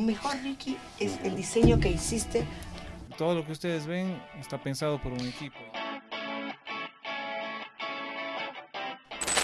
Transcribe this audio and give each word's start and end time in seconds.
mejor, 0.00 0.36
Ricky, 0.42 0.76
es 0.98 1.18
el 1.24 1.36
diseño 1.36 1.78
que 1.78 1.88
hiciste. 1.90 2.44
Todo 3.16 3.34
lo 3.34 3.44
que 3.44 3.52
ustedes 3.52 3.86
ven 3.86 4.20
está 4.38 4.62
pensado 4.62 5.00
por 5.00 5.12
un 5.12 5.20
equipo. 5.20 5.58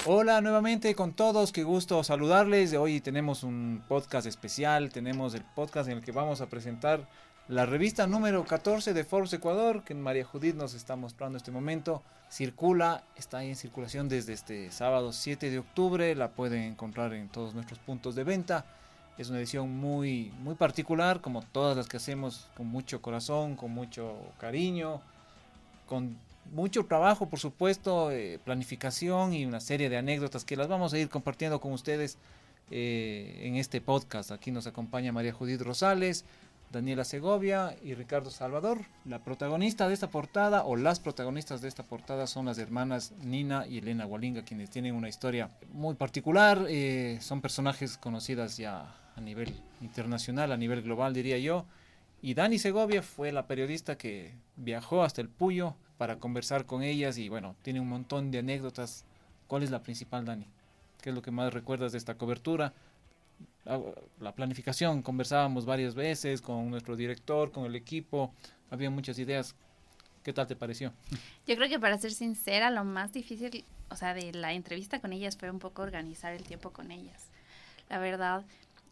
Hola 0.09 0.41
nuevamente 0.41 0.95
con 0.95 1.15
todos, 1.15 1.51
qué 1.51 1.65
gusto 1.65 2.05
saludarles. 2.05 2.73
Hoy 2.75 3.01
tenemos 3.01 3.43
un 3.43 3.83
podcast 3.89 4.27
especial, 4.27 4.91
tenemos 4.91 5.35
el 5.35 5.43
podcast 5.43 5.89
en 5.89 5.99
el 5.99 6.05
que 6.05 6.13
vamos 6.13 6.41
a 6.41 6.47
presentar 6.47 7.09
la 7.49 7.67
revista 7.67 8.07
número 8.07 8.45
14 8.45 8.95
de 8.95 9.05
Forbes 9.05 9.33
Ecuador, 9.33 9.83
que 9.83 9.95
María 9.95 10.25
Judith 10.25 10.55
nos 10.55 10.75
está 10.75 10.95
mostrando 10.95 11.37
en 11.37 11.39
este 11.39 11.51
momento, 11.51 12.03
circula, 12.31 13.03
está 13.17 13.43
en 13.43 13.57
circulación 13.57 14.09
desde 14.09 14.33
este 14.33 14.71
sábado 14.71 15.13
7 15.13 15.51
de 15.51 15.59
octubre, 15.59 16.15
la 16.15 16.31
pueden 16.31 16.63
encontrar 16.63 17.13
en 17.13 17.29
todos 17.29 17.55
nuestros 17.55 17.79
puntos 17.81 18.15
de 18.15 18.25
venta. 18.25 18.65
Es 19.19 19.31
una 19.31 19.39
edición 19.39 19.71
muy, 19.71 20.31
muy 20.43 20.55
particular, 20.55 21.21
como 21.21 21.43
todas 21.43 21.77
las 21.77 21.89
que 21.89 21.97
hacemos, 21.97 22.49
con 22.57 22.67
mucho 22.67 23.01
corazón, 23.01 23.57
con 23.57 23.71
mucho 23.71 24.17
cariño, 24.39 25.01
con 25.87 26.19
mucho 26.53 26.85
trabajo, 26.85 27.29
por 27.29 27.39
supuesto, 27.39 28.11
eh, 28.11 28.39
planificación 28.45 29.33
y 29.33 29.47
una 29.47 29.61
serie 29.61 29.89
de 29.89 29.97
anécdotas 29.97 30.45
que 30.45 30.57
las 30.57 30.69
vamos 30.69 30.93
a 30.93 30.99
ir 30.99 31.09
compartiendo 31.09 31.61
con 31.61 31.73
ustedes 31.73 32.19
eh, 32.71 33.43
en 33.43 33.57
este 33.57 33.81
podcast. 33.81 34.33
Aquí 34.33 34.51
nos 34.51 34.67
acompaña 34.67 35.13
María 35.13 35.33
Judith 35.33 35.63
Rosales, 35.63 36.25
Daniela 36.73 37.05
Segovia 37.05 37.77
y 37.83 37.95
Ricardo 37.95 38.31
Salvador. 38.31 38.81
La 39.05 39.23
protagonista 39.23 39.89
de 39.89 39.95
esta 39.95 40.11
portada 40.11 40.65
o 40.65 40.77
las 40.77 41.01
protagonistas 41.01 41.61
de 41.61 41.69
esta 41.69 41.85
portada 41.85 42.27
son 42.27 42.47
las 42.47 42.59
hermanas 42.59 43.13
Nina 43.23 43.67
y 43.67 43.79
Elena 43.79 44.07
Walinga, 44.07 44.43
quienes 44.43 44.71
tienen 44.71 44.95
una 44.95 45.09
historia 45.09 45.51
muy 45.73 45.95
particular. 45.95 46.67
Eh, 46.69 47.19
son 47.21 47.41
personajes 47.41 47.97
conocidas 47.97 48.57
ya 48.57 48.95
a 49.15 49.21
nivel 49.21 49.55
internacional, 49.81 50.53
a 50.53 50.57
nivel 50.57 50.83
global 50.83 51.15
diría 51.15 51.39
yo. 51.39 51.65
Y 52.21 52.35
Dani 52.35 52.59
Segovia 52.59 53.03
fue 53.03 53.33
la 53.33 53.47
periodista 53.47 53.97
que 53.97 54.35
viajó 54.57 55.03
hasta 55.03 55.21
el 55.21 55.29
Puyo 55.29 55.77
para 55.99 56.19
conversar 56.19 56.67
con 56.67 56.83
ellas 56.83 57.19
y 57.19 57.29
bueno, 57.29 57.57
tiene 57.63 57.81
un 57.81 57.89
montón 57.89 58.31
de 58.31 58.39
anécdotas. 58.39 59.05
¿Cuál 59.47 59.63
es 59.63 59.71
la 59.71 59.83
principal, 59.83 60.25
Dani? 60.25 60.47
¿Qué 61.01 61.11
es 61.11 61.15
lo 61.15 61.23
que 61.23 61.31
más 61.31 61.55
recuerdas 61.55 61.93
de 61.93 61.99
esta 61.99 62.17
cobertura? 62.17 62.73
La 64.21 64.33
planificación, 64.33 65.03
conversábamos 65.03 65.65
varias 65.65 65.95
veces 65.95 66.41
con 66.41 66.71
nuestro 66.71 66.97
director, 66.97 67.51
con 67.51 67.65
el 67.67 67.75
equipo, 67.75 68.33
había 68.71 68.91
muchas 68.91 69.19
ideas. 69.19 69.55
¿Qué 70.23 70.33
tal 70.33 70.47
te 70.47 70.57
pareció? 70.57 70.93
Yo 71.47 71.55
creo 71.57 71.69
que 71.69 71.79
para 71.79 71.99
ser 71.99 72.13
sincera, 72.13 72.71
lo 72.71 72.85
más 72.85 73.13
difícil, 73.13 73.65
o 73.91 73.97
sea, 73.97 74.15
de 74.15 74.33
la 74.33 74.53
entrevista 74.53 75.01
con 75.01 75.13
ellas 75.13 75.37
fue 75.37 75.51
un 75.51 75.61
poco 75.61 75.83
organizar 75.83 76.33
el 76.33 76.43
tiempo 76.43 76.71
con 76.71 76.91
ellas. 76.91 77.31
La 77.89 77.99
verdad, 77.99 78.45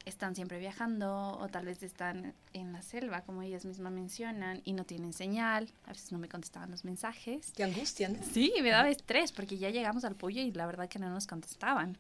están 0.04 0.34
siempre 0.34 0.58
viajando 0.58 1.38
o 1.38 1.48
tal 1.48 1.66
vez 1.66 1.82
están 1.82 2.34
en 2.52 2.72
la 2.72 2.82
selva, 2.82 3.22
como 3.22 3.42
ellas 3.42 3.64
mismas 3.64 3.92
mencionan, 3.92 4.60
y 4.64 4.72
no 4.74 4.84
tienen 4.84 5.12
señal, 5.12 5.68
a 5.86 5.88
veces 5.88 6.12
no 6.12 6.18
me 6.18 6.28
contestaban 6.28 6.70
los 6.70 6.84
mensajes. 6.84 7.52
Qué 7.56 7.64
angustia, 7.64 8.08
¿no? 8.08 8.18
Sí, 8.32 8.52
me 8.62 8.70
daba 8.70 8.88
estrés 8.90 9.32
porque 9.32 9.58
ya 9.58 9.70
llegamos 9.70 10.04
al 10.04 10.14
pollo 10.14 10.42
y 10.42 10.52
la 10.52 10.66
verdad 10.66 10.88
que 10.88 10.98
no 10.98 11.10
nos 11.10 11.26
contestaban. 11.26 11.96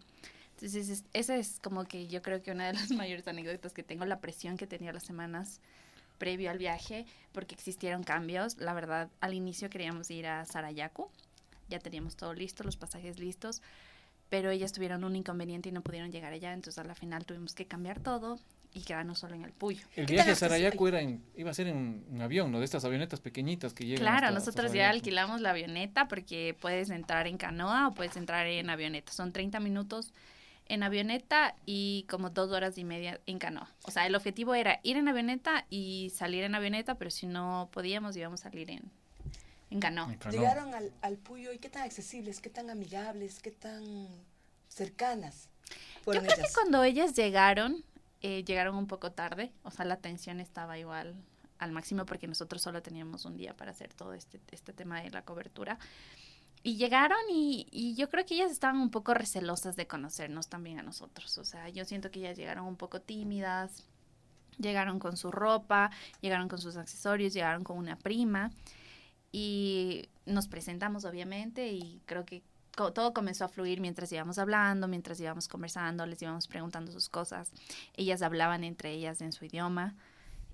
Entonces, 0.54 1.04
esa 1.12 1.36
es 1.36 1.58
como 1.62 1.84
que 1.84 2.06
yo 2.06 2.22
creo 2.22 2.42
que 2.42 2.50
una 2.50 2.66
de 2.66 2.74
las 2.74 2.90
mayores 2.92 3.26
anécdotas 3.26 3.72
que 3.72 3.82
tengo, 3.82 4.04
la 4.04 4.20
presión 4.20 4.56
que 4.56 4.66
tenía 4.66 4.92
las 4.92 5.04
semanas 5.04 5.60
previo 6.18 6.50
al 6.50 6.58
viaje, 6.58 7.06
porque 7.32 7.54
existieron 7.54 8.04
cambios. 8.04 8.56
La 8.58 8.72
verdad, 8.72 9.10
al 9.20 9.34
inicio 9.34 9.68
queríamos 9.70 10.10
ir 10.10 10.26
a 10.26 10.44
Sarayaku, 10.44 11.08
ya 11.68 11.78
teníamos 11.78 12.16
todo 12.16 12.34
listo, 12.34 12.62
los 12.64 12.76
pasajes 12.76 13.18
listos, 13.18 13.62
pero 14.30 14.50
ellas 14.50 14.72
tuvieron 14.72 15.04
un 15.04 15.16
inconveniente 15.16 15.68
y 15.68 15.72
no 15.72 15.82
pudieron 15.82 16.12
llegar 16.12 16.32
allá, 16.32 16.52
entonces 16.52 16.78
a 16.78 16.84
la 16.84 16.94
final 16.94 17.24
tuvimos 17.24 17.54
que 17.54 17.66
cambiar 17.66 18.00
todo 18.00 18.38
y 18.72 18.80
quedarnos 18.80 19.20
solo 19.20 19.34
en 19.34 19.44
el 19.44 19.52
Puyo. 19.52 19.86
El 19.94 20.06
viaje 20.06 20.32
a 20.32 20.34
Sarayaku 20.34 20.88
era 20.88 21.00
iba 21.02 21.50
a 21.50 21.54
ser 21.54 21.68
en 21.68 22.04
un 22.10 22.20
avión, 22.20 22.50
¿no? 22.50 22.58
De 22.58 22.64
estas 22.64 22.84
avionetas 22.84 23.20
pequeñitas 23.20 23.72
que 23.72 23.86
llegan. 23.86 24.00
Claro, 24.00 24.30
nosotros 24.32 24.72
ya 24.72 24.90
alquilamos 24.90 25.40
la 25.40 25.50
avioneta 25.50 26.08
porque 26.08 26.56
puedes 26.60 26.90
entrar 26.90 27.28
en 27.28 27.38
canoa 27.38 27.88
o 27.88 27.94
puedes 27.94 28.16
entrar 28.16 28.46
en 28.46 28.68
avioneta. 28.70 29.12
Son 29.12 29.32
30 29.32 29.60
minutos 29.60 30.12
en 30.66 30.82
avioneta 30.82 31.54
y 31.66 32.06
como 32.08 32.30
dos 32.30 32.50
horas 32.50 32.78
y 32.78 32.84
media 32.84 33.20
en 33.26 33.38
canoa. 33.38 33.70
O 33.82 33.90
sea, 33.90 34.06
el 34.06 34.14
objetivo 34.14 34.54
era 34.54 34.80
ir 34.82 34.96
en 34.96 35.08
avioneta 35.08 35.66
y 35.70 36.10
salir 36.14 36.44
en 36.44 36.54
avioneta, 36.54 36.96
pero 36.96 37.10
si 37.10 37.26
no 37.26 37.68
podíamos 37.72 38.16
íbamos 38.16 38.40
a 38.40 38.50
salir 38.50 38.70
en, 38.70 38.90
en 39.70 39.80
canoa. 39.80 40.14
Llegaron 40.30 40.74
al, 40.74 40.92
al 41.02 41.16
Puyo 41.16 41.52
y 41.52 41.58
qué 41.58 41.68
tan 41.68 41.82
accesibles, 41.82 42.40
qué 42.40 42.50
tan 42.50 42.70
amigables, 42.70 43.40
qué 43.40 43.50
tan 43.50 44.08
cercanas. 44.68 45.48
Yo 46.06 46.12
creo 46.20 46.22
que 46.22 46.52
cuando 46.54 46.84
ellas 46.84 47.14
llegaron, 47.14 47.84
eh, 48.20 48.44
llegaron 48.44 48.76
un 48.76 48.86
poco 48.86 49.12
tarde, 49.12 49.52
o 49.62 49.70
sea, 49.70 49.84
la 49.84 49.96
tensión 49.96 50.40
estaba 50.40 50.78
igual 50.78 51.14
al 51.58 51.72
máximo 51.72 52.04
porque 52.04 52.26
nosotros 52.26 52.60
solo 52.60 52.82
teníamos 52.82 53.24
un 53.24 53.36
día 53.36 53.54
para 53.54 53.70
hacer 53.70 53.94
todo 53.94 54.12
este, 54.12 54.40
este 54.50 54.72
tema 54.72 55.00
de 55.02 55.10
la 55.10 55.22
cobertura. 55.22 55.78
Y 56.64 56.76
llegaron 56.76 57.18
y, 57.30 57.68
y, 57.70 57.94
yo 57.94 58.08
creo 58.08 58.24
que 58.24 58.34
ellas 58.34 58.50
estaban 58.50 58.80
un 58.80 58.90
poco 58.90 59.12
recelosas 59.12 59.76
de 59.76 59.86
conocernos 59.86 60.48
también 60.48 60.78
a 60.78 60.82
nosotros. 60.82 61.36
O 61.36 61.44
sea, 61.44 61.68
yo 61.68 61.84
siento 61.84 62.10
que 62.10 62.20
ellas 62.20 62.38
llegaron 62.38 62.64
un 62.64 62.76
poco 62.76 63.02
tímidas, 63.02 63.84
llegaron 64.58 64.98
con 64.98 65.16
su 65.16 65.30
ropa, 65.30 65.90
llegaron 66.22 66.48
con 66.48 66.58
sus 66.58 66.76
accesorios, 66.76 67.34
llegaron 67.34 67.64
con 67.64 67.76
una 67.76 67.96
prima 67.96 68.50
y 69.30 70.08
nos 70.26 70.48
presentamos 70.48 71.04
obviamente 71.04 71.68
y 71.68 72.00
creo 72.06 72.24
que 72.24 72.42
todo 72.72 73.12
comenzó 73.12 73.44
a 73.44 73.48
fluir 73.48 73.80
mientras 73.80 74.10
íbamos 74.10 74.38
hablando, 74.38 74.88
mientras 74.88 75.20
íbamos 75.20 75.48
conversando, 75.48 76.06
les 76.06 76.20
íbamos 76.22 76.48
preguntando 76.48 76.90
sus 76.92 77.08
cosas. 77.08 77.52
Ellas 77.94 78.22
hablaban 78.22 78.64
entre 78.64 78.92
ellas 78.92 79.20
en 79.20 79.32
su 79.32 79.44
idioma 79.44 79.94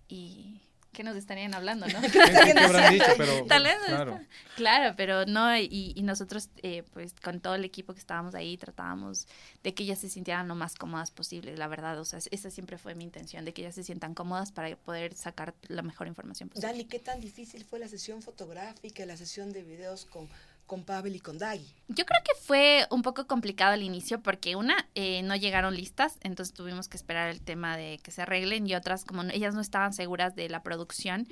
y 0.08 0.60
que 0.92 1.04
nos 1.04 1.16
estarían 1.16 1.54
hablando, 1.54 1.86
¿no? 1.86 2.00
claro. 3.46 4.20
claro, 4.56 4.94
pero 4.96 5.26
no, 5.26 5.56
y, 5.56 5.92
y 5.94 6.02
nosotros, 6.02 6.50
eh, 6.62 6.82
pues 6.92 7.14
con 7.22 7.40
todo 7.40 7.54
el 7.54 7.64
equipo 7.64 7.92
que 7.92 8.00
estábamos 8.00 8.34
ahí, 8.34 8.56
tratábamos 8.56 9.26
de 9.62 9.74
que 9.74 9.84
ellas 9.84 9.98
se 9.98 10.08
sintieran 10.08 10.48
lo 10.48 10.54
más 10.54 10.74
cómodas 10.74 11.10
posible, 11.10 11.56
la 11.56 11.68
verdad, 11.68 11.98
o 12.00 12.04
sea, 12.04 12.18
esa 12.30 12.50
siempre 12.50 12.78
fue 12.78 12.94
mi 12.94 13.04
intención, 13.04 13.44
de 13.44 13.52
que 13.52 13.62
ellas 13.62 13.74
se 13.74 13.84
sientan 13.84 14.14
cómodas 14.14 14.52
para 14.52 14.74
poder 14.76 15.14
sacar 15.14 15.54
la 15.68 15.82
mejor 15.82 16.06
información 16.06 16.48
posible. 16.48 16.66
Dali, 16.66 16.84
¿qué 16.84 16.98
tan 16.98 17.20
difícil 17.20 17.64
fue 17.64 17.78
la 17.78 17.88
sesión 17.88 18.22
fotográfica, 18.22 19.06
la 19.06 19.16
sesión 19.16 19.52
de 19.52 19.62
videos 19.62 20.04
con 20.06 20.28
con 20.70 20.84
Pavel 20.84 21.16
y 21.16 21.18
con 21.18 21.36
Daggy. 21.36 21.66
Yo 21.88 22.06
creo 22.06 22.20
que 22.24 22.40
fue 22.40 22.86
un 22.90 23.02
poco 23.02 23.26
complicado 23.26 23.72
al 23.72 23.82
inicio 23.82 24.22
porque 24.22 24.54
una, 24.54 24.86
eh, 24.94 25.20
no 25.24 25.34
llegaron 25.34 25.74
listas, 25.74 26.16
entonces 26.20 26.54
tuvimos 26.54 26.86
que 26.86 26.96
esperar 26.96 27.28
el 27.28 27.40
tema 27.40 27.76
de 27.76 27.98
que 27.98 28.12
se 28.12 28.22
arreglen 28.22 28.68
y 28.68 28.76
otras, 28.76 29.04
como 29.04 29.22
ellas 29.22 29.52
no 29.52 29.62
estaban 29.62 29.92
seguras 29.92 30.36
de 30.36 30.48
la 30.48 30.62
producción, 30.62 31.26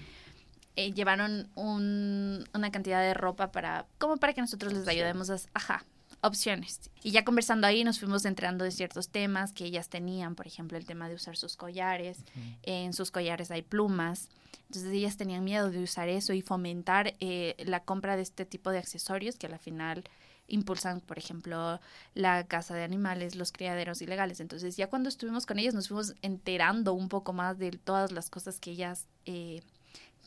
eh, 0.74 0.92
llevaron 0.92 1.48
un, 1.54 2.48
una 2.52 2.72
cantidad 2.72 3.00
de 3.00 3.14
ropa 3.14 3.52
para, 3.52 3.86
como 3.98 4.16
para 4.16 4.32
que 4.32 4.40
nosotros 4.40 4.72
les 4.72 4.88
ayudemos 4.88 5.30
a, 5.30 5.36
ajá, 5.54 5.84
opciones. 6.20 6.90
Y 7.02 7.10
ya 7.12 7.24
conversando 7.24 7.66
ahí 7.66 7.84
nos 7.84 7.98
fuimos 8.00 8.24
entrando 8.24 8.64
de 8.64 8.70
ciertos 8.70 9.08
temas 9.08 9.52
que 9.52 9.64
ellas 9.64 9.88
tenían, 9.88 10.34
por 10.34 10.46
ejemplo, 10.46 10.76
el 10.76 10.86
tema 10.86 11.08
de 11.08 11.14
usar 11.14 11.36
sus 11.36 11.56
collares. 11.56 12.24
En 12.62 12.92
sus 12.92 13.10
collares 13.10 13.50
hay 13.50 13.62
plumas. 13.62 14.28
Entonces 14.66 14.92
ellas 14.92 15.16
tenían 15.16 15.44
miedo 15.44 15.70
de 15.70 15.82
usar 15.82 16.08
eso 16.08 16.32
y 16.32 16.42
fomentar 16.42 17.14
eh, 17.20 17.54
la 17.64 17.80
compra 17.80 18.16
de 18.16 18.22
este 18.22 18.44
tipo 18.44 18.70
de 18.70 18.78
accesorios 18.78 19.36
que 19.36 19.46
al 19.46 19.58
final 19.58 20.04
impulsan, 20.48 21.00
por 21.00 21.18
ejemplo, 21.18 21.80
la 22.14 22.44
casa 22.46 22.74
de 22.74 22.82
animales, 22.82 23.36
los 23.36 23.52
criaderos 23.52 24.02
ilegales. 24.02 24.40
Entonces 24.40 24.76
ya 24.76 24.88
cuando 24.88 25.08
estuvimos 25.08 25.46
con 25.46 25.58
ellas 25.58 25.74
nos 25.74 25.88
fuimos 25.88 26.14
enterando 26.22 26.94
un 26.94 27.08
poco 27.08 27.32
más 27.32 27.58
de 27.58 27.70
todas 27.72 28.12
las 28.12 28.30
cosas 28.30 28.58
que 28.58 28.72
ellas 28.72 29.06
eh, 29.26 29.62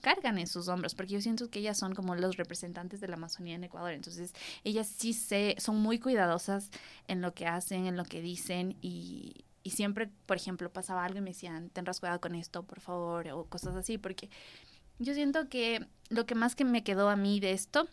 cargan 0.02 0.38
en 0.38 0.48
sus 0.48 0.68
hombros, 0.68 0.96
porque 0.96 1.14
yo 1.14 1.22
siento 1.22 1.50
que 1.50 1.60
ellas 1.60 1.78
son 1.78 1.96
como 1.96 2.16
los 2.16 2.38
representantes 2.38 3.00
de 3.00 3.08
la 3.08 3.16
Amazonía 3.16 3.56
en 3.56 3.64
Ecuador. 3.64 3.94
Entonces 3.94 4.34
ellas 4.64 4.88
sí 4.88 5.14
se, 5.14 5.56
son 5.60 5.78
muy 5.78 6.00
cuidadosas 6.00 6.70
en 7.08 7.22
lo 7.22 7.34
que 7.34 7.48
hacen, 7.48 7.86
en 7.86 7.96
lo 7.96 8.04
que 8.04 8.22
dicen 8.22 8.78
y, 8.82 9.46
y 9.64 9.72
siempre, 9.72 10.10
por 10.26 10.38
ejemplo, 10.38 10.72
pasaba 10.72 11.06
algo 11.06 11.20
y 11.20 11.22
me 11.22 11.32
decían, 11.32 11.70
tendrás 11.70 12.00
cuidado 12.00 12.20
con 12.20 12.36
esto, 12.36 12.64
por 12.64 12.80
favor, 12.80 13.28
o 13.30 13.46
cosas 13.46 13.76
así, 13.76 13.98
porque 13.98 14.30
yo 15.00 15.14
siento 15.14 15.50
que 15.50 15.88
lo 16.10 16.26
que 16.26 16.36
más 16.36 16.56
que 16.56 16.66
me 16.66 16.84
quedó 16.84 17.10
a 17.10 17.16
mí 17.16 17.40
de 17.40 17.52
esto 17.52 17.88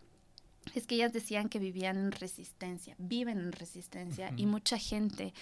es 0.74 0.86
que 0.86 0.96
ellas 0.96 1.12
decían 1.12 1.48
que 1.48 1.58
vivían 1.58 1.96
en 1.96 2.12
resistencia, 2.12 2.94
viven 2.98 3.38
en 3.38 3.52
resistencia 3.52 4.32
y 4.36 4.46
mucha 4.46 4.78
gente, 4.78 5.32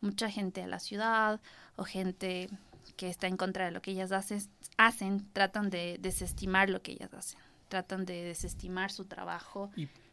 mucha 0.00 0.30
gente 0.30 0.60
de 0.60 0.68
la 0.68 0.78
ciudad 0.78 1.40
o 1.76 1.84
gente 1.84 2.48
que 2.96 3.08
está 3.08 3.26
en 3.26 3.36
contra 3.36 3.66
de 3.66 3.70
lo 3.70 3.82
que 3.82 3.90
ellas 3.90 4.12
hacen, 4.12 4.40
hacen 4.76 5.26
tratan 5.32 5.70
de 5.70 5.98
desestimar 6.00 6.70
lo 6.70 6.82
que 6.82 6.92
ellas 6.92 7.12
hacen, 7.14 7.38
tratan 7.68 8.04
de 8.04 8.22
desestimar 8.22 8.90
su 8.92 9.04
trabajo 9.04 9.70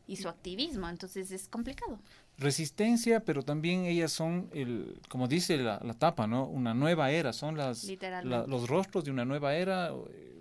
y 0.07 0.15
su 0.17 0.27
activismo, 0.29 0.89
entonces 0.89 1.31
es 1.31 1.47
complicado. 1.47 1.99
Resistencia, 2.37 3.19
pero 3.19 3.43
también 3.43 3.85
ellas 3.85 4.11
son, 4.11 4.49
el, 4.53 4.99
como 5.07 5.27
dice 5.27 5.57
la, 5.57 5.79
tapa, 5.93 6.25
¿no? 6.25 6.45
Una 6.45 6.73
nueva 6.73 7.11
era, 7.11 7.31
son 7.31 7.57
las, 7.57 7.87
los 8.23 8.67
rostros 8.67 9.03
de 9.05 9.11
una 9.11 9.23
nueva 9.23 9.55
era, 9.55 9.91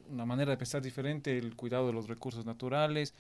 una 0.09 0.25
manera 0.25 0.53
de 0.53 0.57
pensar 0.57 0.83
diferente, 0.83 1.37
el 1.37 1.55
cuidado 1.55 1.87
de 1.87 1.93
los 1.93 2.09
recursos 2.09 2.47
naturales 2.47 3.15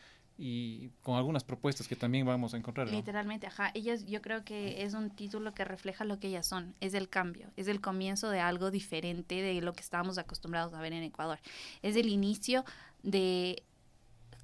y 0.44 0.90
con 1.02 1.14
algunas 1.14 1.44
propuestas 1.44 1.86
que 1.86 1.94
también 1.94 2.26
vamos 2.26 2.52
a 2.52 2.56
encontrar. 2.56 2.88
Literalmente, 2.88 3.46
ajá. 3.46 3.70
Ellas, 3.74 4.06
yo 4.06 4.20
creo 4.20 4.44
que 4.44 4.82
es 4.82 4.92
un 4.92 5.10
título 5.10 5.54
que 5.54 5.64
refleja 5.64 6.04
lo 6.04 6.18
que 6.18 6.26
ellas 6.26 6.48
son. 6.48 6.74
Es 6.80 6.94
el 6.94 7.08
cambio, 7.08 7.52
es 7.56 7.68
el 7.68 7.80
comienzo 7.80 8.28
de 8.28 8.40
algo 8.40 8.72
diferente 8.72 9.36
de 9.40 9.60
lo 9.60 9.72
que 9.72 9.82
estábamos 9.82 10.18
acostumbrados 10.18 10.74
a 10.74 10.80
ver 10.80 10.94
en 10.94 11.04
Ecuador. 11.04 11.38
Es 11.80 11.94
el 11.94 12.08
inicio 12.08 12.64
de 13.04 13.62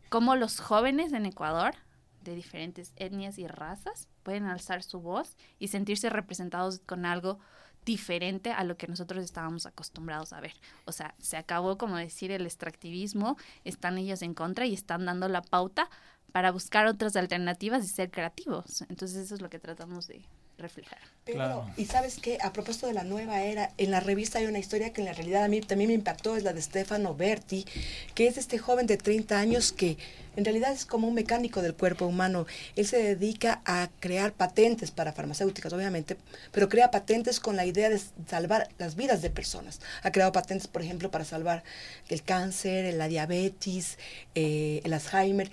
cómo 0.08 0.36
los 0.36 0.60
jóvenes 0.60 1.12
en 1.12 1.26
Ecuador, 1.26 1.74
de 2.22 2.36
diferentes 2.36 2.92
etnias 2.94 3.36
y 3.36 3.48
razas, 3.48 4.08
pueden 4.22 4.44
alzar 4.44 4.84
su 4.84 5.00
voz 5.00 5.36
y 5.58 5.66
sentirse 5.66 6.10
representados 6.10 6.78
con 6.78 7.06
algo 7.06 7.40
diferente 7.84 8.52
a 8.52 8.64
lo 8.64 8.76
que 8.76 8.86
nosotros 8.86 9.24
estábamos 9.24 9.66
acostumbrados 9.66 10.32
a 10.32 10.40
ver. 10.40 10.54
O 10.84 10.92
sea, 10.92 11.14
se 11.18 11.36
acabó, 11.36 11.78
como 11.78 11.96
decir, 11.96 12.30
el 12.30 12.44
extractivismo, 12.46 13.36
están 13.64 13.98
ellos 13.98 14.22
en 14.22 14.34
contra 14.34 14.66
y 14.66 14.74
están 14.74 15.06
dando 15.06 15.28
la 15.28 15.42
pauta 15.42 15.88
para 16.32 16.50
buscar 16.50 16.86
otras 16.86 17.16
alternativas 17.16 17.84
y 17.84 17.88
ser 17.88 18.10
creativos. 18.10 18.82
Entonces 18.88 19.18
eso 19.18 19.34
es 19.34 19.40
lo 19.40 19.48
que 19.48 19.58
tratamos 19.58 20.06
de, 20.06 20.26
reflejar. 20.58 20.98
Pero, 21.24 21.70
y 21.76 21.84
sabes 21.84 22.16
que 22.18 22.38
a 22.40 22.52
propósito 22.52 22.86
de 22.86 22.94
la 22.94 23.04
nueva 23.04 23.42
era, 23.42 23.72
en 23.76 23.90
la 23.90 24.00
revista 24.00 24.38
hay 24.38 24.46
una 24.46 24.58
historia 24.58 24.92
que 24.92 25.02
en 25.02 25.06
la 25.06 25.12
realidad 25.12 25.44
a 25.44 25.48
mí 25.48 25.60
también 25.60 25.88
me 25.88 25.94
impactó, 25.94 26.36
es 26.36 26.42
la 26.42 26.52
de 26.52 26.62
Stefano 26.62 27.14
Berti, 27.14 27.66
que 28.14 28.26
es 28.26 28.38
este 28.38 28.58
joven 28.58 28.86
de 28.86 28.96
30 28.96 29.38
años 29.38 29.72
que 29.72 29.98
en 30.36 30.44
realidad 30.44 30.72
es 30.72 30.86
como 30.86 31.08
un 31.08 31.14
mecánico 31.14 31.62
del 31.62 31.74
cuerpo 31.74 32.06
humano. 32.06 32.46
Él 32.76 32.86
se 32.86 32.96
dedica 33.02 33.60
a 33.64 33.88
crear 33.98 34.32
patentes 34.32 34.90
para 34.90 35.12
farmacéuticas, 35.12 35.72
obviamente, 35.72 36.16
pero 36.52 36.68
crea 36.68 36.90
patentes 36.90 37.40
con 37.40 37.56
la 37.56 37.66
idea 37.66 37.90
de 37.90 38.00
salvar 38.28 38.68
las 38.78 38.94
vidas 38.94 39.20
de 39.20 39.30
personas. 39.30 39.80
Ha 40.02 40.12
creado 40.12 40.30
patentes, 40.32 40.68
por 40.68 40.82
ejemplo, 40.82 41.10
para 41.10 41.24
salvar 41.24 41.64
el 42.08 42.22
cáncer, 42.22 42.94
la 42.94 43.08
diabetes, 43.08 43.98
eh, 44.34 44.80
el 44.84 44.92
Alzheimer 44.92 45.50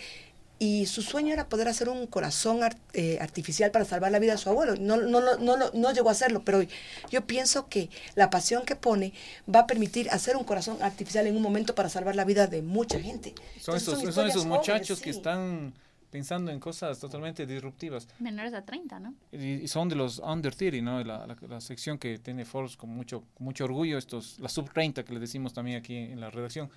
y 0.66 0.88
su 0.88 1.04
sueño 1.04 1.32
era 1.32 1.48
poder 1.48 1.68
hacer 1.68 1.90
un 1.90 2.08
corazón 2.08 2.60
eh, 2.94 3.20
artificial 3.22 3.70
para 3.70 3.86
salvar 3.86 4.12
la 4.12 4.18
vida 4.18 4.32
de 4.32 4.40
su 4.40 4.50
abuelo. 4.50 4.76
No, 4.76 4.98
no, 4.98 5.22
no, 5.22 5.38
no, 5.38 5.72
no 5.72 5.92
llegó 5.94 6.10
a 6.10 6.14
hacerlo, 6.14 6.42
pero 6.44 6.64
yo 7.12 7.28
pienso 7.28 7.70
que 7.70 7.92
la 8.16 8.32
pasión 8.32 8.66
que 8.66 8.76
pone 8.76 9.14
va 9.54 9.60
a 9.60 9.68
permitir 9.68 10.10
hacer 10.10 10.36
un 10.36 10.44
corazón 10.44 10.82
artificial 10.82 11.28
en 11.28 11.36
un 11.36 11.44
momento 11.44 11.76
para 11.76 11.88
salvar 11.90 12.16
la 12.16 12.26
vida 12.26 12.48
de 12.48 12.64
mucha 12.64 13.00
gente. 13.00 13.36
Son, 13.60 13.76
esos, 13.76 14.46
muchachos 14.48 15.02
que 15.02 15.12
están 15.12 15.74
pensando 16.10 16.50
en 16.50 16.60
cosas 16.60 16.98
totalmente 16.98 17.46
disruptivas. 17.46 18.08
Menores 18.18 18.56
a 18.56 18.66
30, 18.66 19.00
¿no? 19.00 19.14
Y, 19.32 19.68
son 19.68 19.88
de 19.88 19.96
los 19.96 20.18
under 20.18 20.56
30, 20.56 20.82
¿no? 20.82 21.04
La, 21.04 21.28
la, 21.48 21.62
sección 21.62 22.00
que 22.00 22.18
tiene 22.18 22.44
Forbes 22.44 22.76
con 22.76 22.90
mucho, 22.90 23.24
mucho 23.38 23.66
orgullo, 23.66 24.00
estos, 24.00 24.40
la 24.40 24.50
sub 24.50 24.72
30 24.74 25.06
que 25.06 25.14
le 25.14 25.20
decimos 25.20 25.54
también 25.54 25.78
aquí 25.78 25.96
en 25.96 26.20
la 26.20 26.32
redacción. 26.32 26.72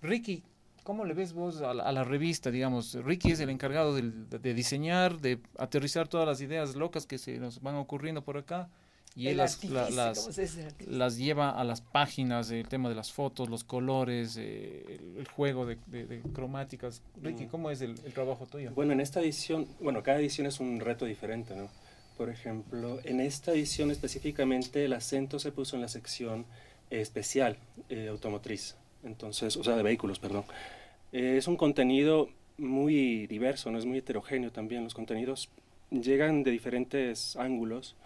Ricky, 0.00 0.42
¿Cómo 0.84 1.06
le 1.06 1.14
ves 1.14 1.32
vos 1.32 1.62
a 1.62 1.72
la, 1.72 2.04
revista, 2.04 2.50
digamos? 2.50 2.92
Ricky 2.92 3.32
es 3.32 3.40
el 3.40 3.48
encargado 3.48 3.94
de, 3.94 4.54
diseñar, 4.54 5.18
de 5.18 5.40
aterrizar 5.58 6.08
todas 6.08 6.26
las 6.26 6.42
ideas 6.42 6.76
locas 6.76 7.06
que 7.06 7.16
se 7.16 7.38
nos 7.38 7.62
van 7.62 7.76
ocurriendo 7.76 8.22
por 8.22 8.36
acá. 8.36 8.68
Y 9.16 9.28
él 9.28 9.38
las, 9.38 9.64
las, 10.86 11.16
lleva 11.16 11.50
a 11.50 11.64
las 11.64 11.80
páginas, 11.80 12.50
el 12.50 12.68
tema 12.68 12.90
de 12.90 12.96
las 12.96 13.12
fotos, 13.12 13.48
los 13.48 13.64
colores, 13.64 14.36
eh, 14.38 15.00
el, 15.16 15.26
juego 15.28 15.64
de, 15.64 15.78
cromáticas. 16.34 17.00
Ricky, 17.22 17.46
mm. 17.46 17.48
¿cómo 17.48 17.70
es 17.70 17.80
el, 17.80 17.94
trabajo 18.12 18.44
tuyo? 18.44 18.72
Bueno, 18.74 18.92
en 18.92 19.00
esta 19.00 19.20
edición, 19.20 19.66
bueno, 19.80 20.02
cada 20.02 20.18
edición 20.18 20.46
es 20.46 20.60
un 20.60 20.80
reto 20.80 21.06
diferente, 21.06 21.56
¿no? 21.56 21.68
Por 22.18 22.28
ejemplo, 22.28 22.98
en 23.04 23.20
esta 23.20 23.52
edición 23.52 23.90
específicamente 23.90 24.84
el 24.84 24.92
acento 24.92 25.38
se 25.38 25.50
puso 25.50 25.76
en 25.76 25.82
la 25.82 25.88
sección 25.88 26.44
especial 26.90 27.56
eh, 27.88 28.08
automotriz 28.08 28.76
entonces, 29.04 29.56
o 29.56 29.64
sea, 29.64 29.76
de 29.76 29.82
vehículos, 29.82 30.18
perdón. 30.18 30.44
Eh, 31.12 31.36
es 31.38 31.46
un 31.46 31.56
contenido 31.56 32.28
muy 32.58 33.26
diverso, 33.26 33.70
no 33.70 33.78
es 33.78 33.86
muy 33.86 33.98
heterogéneo 33.98 34.50
también. 34.50 34.84
Los 34.84 34.94
contenidos 34.94 35.48
llegan 35.90 36.42
de 36.42 36.50
diferentes 36.50 37.36
ángulos 37.36 37.96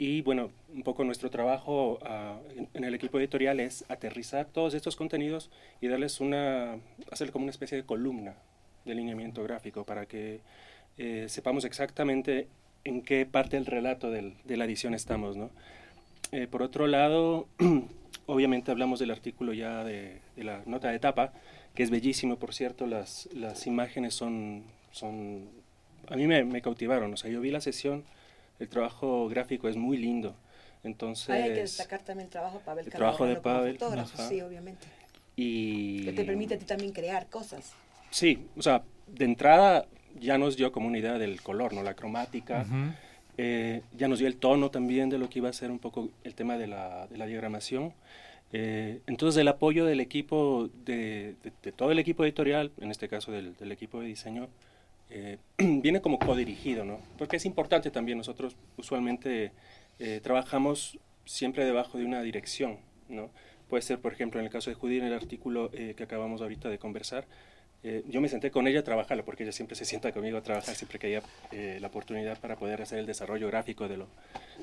y 0.00 0.22
bueno, 0.22 0.50
un 0.72 0.82
poco 0.82 1.04
nuestro 1.04 1.28
trabajo 1.28 1.98
ah, 2.02 2.38
en, 2.72 2.84
el 2.84 2.94
equipo 2.94 3.18
editorial 3.18 3.60
es 3.60 3.84
aterrizar 3.90 4.46
todos 4.46 4.72
estos 4.72 4.96
contenidos 4.96 5.50
y 5.82 5.88
darles 5.88 6.20
una, 6.20 6.78
hacer 7.10 7.30
como 7.30 7.42
una 7.44 7.50
especie 7.50 7.76
de 7.76 7.84
columna 7.84 8.34
de 8.86 8.94
lineamiento 8.94 9.42
gráfico 9.42 9.84
para 9.84 10.06
que 10.06 10.40
eh, 10.96 11.26
sepamos 11.28 11.66
exactamente 11.66 12.48
en 12.84 13.02
qué 13.02 13.26
parte 13.26 13.56
del 13.56 13.66
relato 13.66 14.10
del, 14.10 14.36
de 14.44 14.56
la 14.56 14.64
edición 14.64 14.94
estamos, 14.94 15.36
¿no? 15.36 15.50
Eh, 16.32 16.46
por 16.46 16.62
otro 16.62 16.86
lado, 16.86 17.46
obviamente 18.30 18.70
hablamos 18.70 18.98
del 19.00 19.10
artículo 19.10 19.52
ya 19.52 19.84
de, 19.84 20.20
la 20.36 20.62
nota 20.66 20.88
de 20.88 20.96
etapa, 20.96 21.32
que 21.74 21.82
es 21.82 21.90
bellísimo, 21.90 22.36
por 22.36 22.54
cierto, 22.54 22.86
las, 22.86 23.28
las 23.34 23.66
imágenes 23.66 24.14
son, 24.14 24.64
son, 24.92 25.48
a 26.08 26.16
mí 26.16 26.26
me, 26.26 26.62
cautivaron, 26.62 27.12
o 27.12 27.16
sea, 27.16 27.30
yo 27.30 27.40
vi 27.40 27.50
la 27.50 27.60
sesión, 27.60 28.04
el 28.58 28.68
trabajo 28.68 29.28
gráfico 29.28 29.68
es 29.68 29.76
muy 29.76 29.96
lindo, 29.96 30.34
entonces... 30.84 31.30
hay 31.30 31.54
que 31.54 31.60
destacar 31.60 32.02
también 32.02 32.26
el 32.26 32.30
trabajo 32.30 32.58
de 32.58 32.64
Pavel 32.64 32.86
El 32.86 32.92
trabajo 32.92 33.26
de 33.26 33.36
Pavel. 33.36 33.78
sí, 34.28 34.40
obviamente. 34.40 34.86
Y... 35.36 36.04
Que 36.04 36.12
te 36.12 36.24
permite 36.24 36.54
a 36.54 36.58
ti 36.58 36.64
también 36.64 36.92
crear 36.92 37.28
cosas. 37.28 37.72
Sí, 38.10 38.46
o 38.56 38.62
sea, 38.62 38.82
de 39.06 39.24
entrada 39.24 39.86
ya 40.18 40.38
nos 40.38 40.56
dio 40.56 40.72
como 40.72 40.88
una 40.88 40.98
idea 40.98 41.18
del 41.18 41.40
color, 41.40 41.72
¿no? 41.72 41.82
La 41.82 41.94
cromática. 41.94 42.66
Eh, 43.42 43.80
ya 43.96 44.06
nos 44.06 44.18
dio 44.18 44.28
el 44.28 44.36
tono 44.36 44.70
también 44.70 45.08
de 45.08 45.16
lo 45.16 45.30
que 45.30 45.38
iba 45.38 45.48
a 45.48 45.54
ser 45.54 45.70
un 45.70 45.78
poco 45.78 46.10
el 46.24 46.34
tema 46.34 46.58
de 46.58 46.66
la, 46.66 47.06
de 47.06 47.16
la 47.16 47.24
diagramación. 47.24 47.94
Eh, 48.52 49.00
entonces 49.06 49.40
el 49.40 49.48
apoyo 49.48 49.86
del 49.86 50.00
equipo, 50.00 50.68
de, 50.84 51.36
de, 51.62 51.72
todo 51.72 51.90
el 51.90 51.98
equipo 51.98 52.22
editorial, 52.22 52.70
en 52.82 52.90
este 52.90 53.08
caso 53.08 53.32
del, 53.32 53.56
del 53.56 53.72
equipo 53.72 53.98
de 54.00 54.08
diseño, 54.08 54.48
eh, 55.08 55.38
viene 55.58 56.02
como 56.02 56.18
codirigido, 56.18 56.84
¿no? 56.84 57.00
Porque 57.16 57.36
es 57.36 57.46
importante 57.46 57.90
también, 57.90 58.18
nosotros 58.18 58.56
usualmente 58.76 59.52
trabajamos 60.22 60.98
siempre 61.24 61.64
debajo 61.64 61.96
de 61.96 62.04
una 62.04 62.20
dirección, 62.22 62.78
¿no? 63.08 63.30
Puede 63.70 63.82
ser, 63.82 64.00
por 64.00 64.12
ejemplo, 64.12 64.40
en 64.40 64.46
el 64.46 64.52
caso 64.52 64.68
de 64.68 64.74
Judy, 64.74 64.98
en 64.98 65.04
el 65.04 65.14
artículo 65.14 65.70
que 65.70 66.02
acabamos 66.02 66.42
ahorita 66.42 66.68
de 66.68 66.78
conversar, 66.78 67.26
eh, 67.82 68.04
yo 68.08 68.20
me 68.20 68.28
senté 68.28 68.50
con 68.50 68.66
ella 68.66 68.80
a 68.80 68.84
trabajarlo, 68.84 69.24
porque 69.24 69.44
ella 69.44 69.52
siempre 69.52 69.76
se 69.76 69.84
sienta 69.84 70.12
conmigo 70.12 70.38
a 70.38 70.42
trabajar, 70.42 70.74
siempre 70.74 70.98
que 70.98 71.06
haya 71.06 71.22
eh, 71.50 71.78
la 71.80 71.88
oportunidad 71.88 72.38
para 72.38 72.56
poder 72.56 72.82
hacer 72.82 72.98
el 72.98 73.06
desarrollo 73.06 73.46
gráfico 73.48 73.88
de 73.88 73.96
lo, 73.96 74.08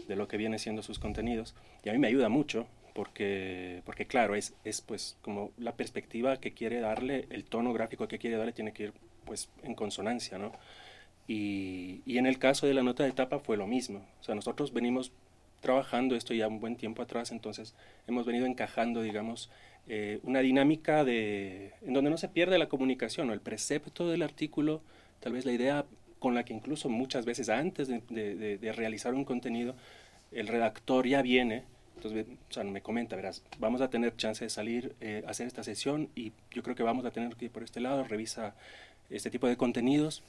de 0.07 0.15
lo 0.15 0.27
que 0.27 0.37
viene 0.37 0.59
siendo 0.59 0.83
sus 0.83 0.99
contenidos. 0.99 1.55
Y 1.83 1.89
a 1.89 1.93
mí 1.93 1.99
me 1.99 2.07
ayuda 2.07 2.29
mucho, 2.29 2.67
porque, 2.93 3.81
porque 3.85 4.05
claro, 4.05 4.35
es, 4.35 4.53
es 4.63 4.81
pues 4.81 5.17
como 5.21 5.51
la 5.57 5.75
perspectiva 5.75 6.37
que 6.37 6.53
quiere 6.53 6.79
darle, 6.79 7.27
el 7.29 7.43
tono 7.43 7.73
gráfico 7.73 8.07
que 8.07 8.19
quiere 8.19 8.37
darle 8.37 8.53
tiene 8.53 8.73
que 8.73 8.83
ir 8.83 8.93
pues 9.25 9.49
en 9.63 9.75
consonancia, 9.75 10.37
¿no? 10.37 10.51
Y, 11.27 12.01
y 12.05 12.17
en 12.19 12.25
el 12.25 12.39
caso 12.39 12.67
de 12.67 12.73
la 12.73 12.83
nota 12.83 13.03
de 13.03 13.09
etapa 13.09 13.39
fue 13.39 13.57
lo 13.57 13.67
mismo. 13.67 14.05
O 14.21 14.23
sea, 14.23 14.33
nosotros 14.35 14.73
venimos 14.73 15.11
trabajando 15.59 16.15
esto 16.15 16.33
ya 16.33 16.47
un 16.47 16.59
buen 16.59 16.75
tiempo 16.75 17.01
atrás, 17.01 17.31
entonces 17.31 17.75
hemos 18.07 18.25
venido 18.25 18.45
encajando, 18.45 19.01
digamos, 19.01 19.49
eh, 19.89 20.19
una 20.23 20.41
dinámica 20.41 21.05
de, 21.05 21.73
en 21.81 21.93
donde 21.93 22.09
no 22.09 22.17
se 22.17 22.27
pierde 22.27 22.57
la 22.57 22.67
comunicación 22.67 23.29
o 23.29 23.33
el 23.33 23.39
precepto 23.39 24.09
del 24.09 24.21
artículo, 24.21 24.81
tal 25.21 25.33
vez 25.33 25.45
la 25.45 25.53
idea 25.53 25.85
con 26.19 26.35
la 26.35 26.43
que 26.43 26.53
incluso 26.53 26.89
muchas 26.89 27.25
veces 27.25 27.47
antes 27.47 27.87
de, 27.87 28.73
realizar 28.75 29.13
un 29.13 29.23
contenido, 29.23 29.75
el 30.31 30.47
redactor 30.47 31.07
ya 31.07 31.21
viene, 31.21 31.63
entonces 31.95 32.25
o 32.49 32.53
sea, 32.53 32.63
me 32.65 32.81
comenta, 32.81 33.15
verás, 33.15 33.43
vamos 33.59 33.79
a 33.81 33.89
tener 33.89 34.15
chance 34.17 34.43
de 34.43 34.49
salir 34.49 34.93
eh, 34.99 35.23
hacer 35.25 35.47
esta 35.47 35.63
sesión 35.63 36.09
y 36.15 36.33
yo 36.51 36.63
creo 36.63 36.75
que 36.75 36.83
vamos 36.83 37.05
a 37.05 37.11
tener 37.11 37.35
que 37.35 37.45
ir 37.45 37.51
por 37.51 37.63
este 37.63 37.79
lado, 37.79 38.03
revisa 38.03 38.55
este 39.09 39.29
tipo 39.29 39.47
de 39.47 39.55
contenidos 39.55 40.21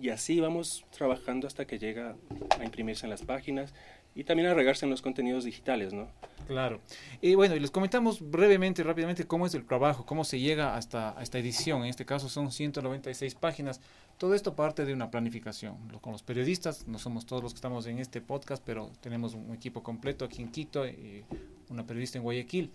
y 0.00 0.08
así 0.08 0.40
vamos 0.40 0.86
trabajando 0.90 1.46
hasta 1.46 1.66
que 1.66 1.78
llega 1.78 2.16
a 2.58 2.64
imprimirse 2.64 3.04
en 3.04 3.10
las 3.10 3.22
páginas 3.22 3.74
y 4.14 4.24
también 4.24 4.48
a 4.48 4.54
regarse 4.54 4.84
en 4.84 4.90
los 4.90 5.02
contenidos 5.02 5.44
digitales, 5.44 5.92
¿no? 5.92 6.08
Claro. 6.46 6.80
Y 7.20 7.34
bueno, 7.34 7.54
y 7.54 7.60
les 7.60 7.70
comentamos 7.70 8.20
brevemente, 8.30 8.82
rápidamente, 8.82 9.26
cómo 9.26 9.46
es 9.46 9.54
el 9.54 9.64
trabajo, 9.64 10.04
cómo 10.04 10.24
se 10.24 10.40
llega 10.40 10.76
hasta 10.76 11.16
esta 11.20 11.38
edición. 11.38 11.82
En 11.82 11.88
este 11.88 12.04
caso 12.04 12.28
son 12.28 12.50
196 12.50 13.34
páginas. 13.36 13.80
Todo 14.18 14.34
esto 14.34 14.54
parte 14.54 14.84
de 14.84 14.92
una 14.92 15.10
planificación. 15.10 15.76
Con 16.00 16.12
los 16.12 16.22
periodistas, 16.22 16.86
no 16.86 16.98
somos 16.98 17.26
todos 17.26 17.42
los 17.42 17.52
que 17.52 17.56
estamos 17.56 17.86
en 17.86 17.98
este 17.98 18.20
podcast, 18.20 18.62
pero 18.64 18.90
tenemos 19.00 19.34
un 19.34 19.54
equipo 19.54 19.82
completo 19.82 20.24
aquí 20.24 20.42
en 20.42 20.50
Quito 20.50 20.86
y 20.86 21.24
una 21.70 21.86
periodista 21.86 22.18
en 22.18 22.24
Guayaquil. 22.24 22.70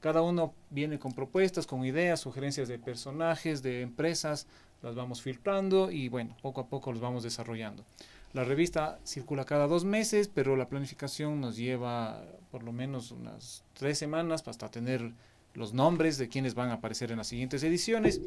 Cada 0.00 0.22
uno 0.22 0.54
viene 0.70 0.98
con 0.98 1.12
propuestas, 1.12 1.66
con 1.66 1.84
ideas, 1.84 2.20
sugerencias 2.20 2.68
de 2.68 2.78
personajes, 2.78 3.62
de 3.62 3.82
empresas, 3.82 4.46
las 4.82 4.94
vamos 4.94 5.20
filtrando 5.20 5.90
y 5.90 6.08
bueno, 6.08 6.34
poco 6.40 6.62
a 6.62 6.66
poco 6.66 6.90
los 6.90 7.00
vamos 7.00 7.22
desarrollando. 7.22 7.84
La 8.32 8.44
revista 8.44 9.00
circula 9.04 9.44
cada 9.44 9.66
dos 9.66 9.84
meses, 9.84 10.28
pero 10.32 10.54
la 10.54 10.68
planificación 10.68 11.40
nos 11.40 11.56
lleva 11.56 12.24
por 12.52 12.62
lo 12.62 12.72
menos 12.72 13.10
unas 13.10 13.64
tres 13.74 13.98
semanas 13.98 14.46
hasta 14.46 14.70
tener 14.70 15.12
los 15.54 15.74
nombres 15.74 16.16
de 16.16 16.28
quienes 16.28 16.54
van 16.54 16.70
a 16.70 16.74
aparecer 16.74 17.10
en 17.10 17.18
las 17.18 17.26
siguientes 17.26 17.62
ediciones. 17.64 18.20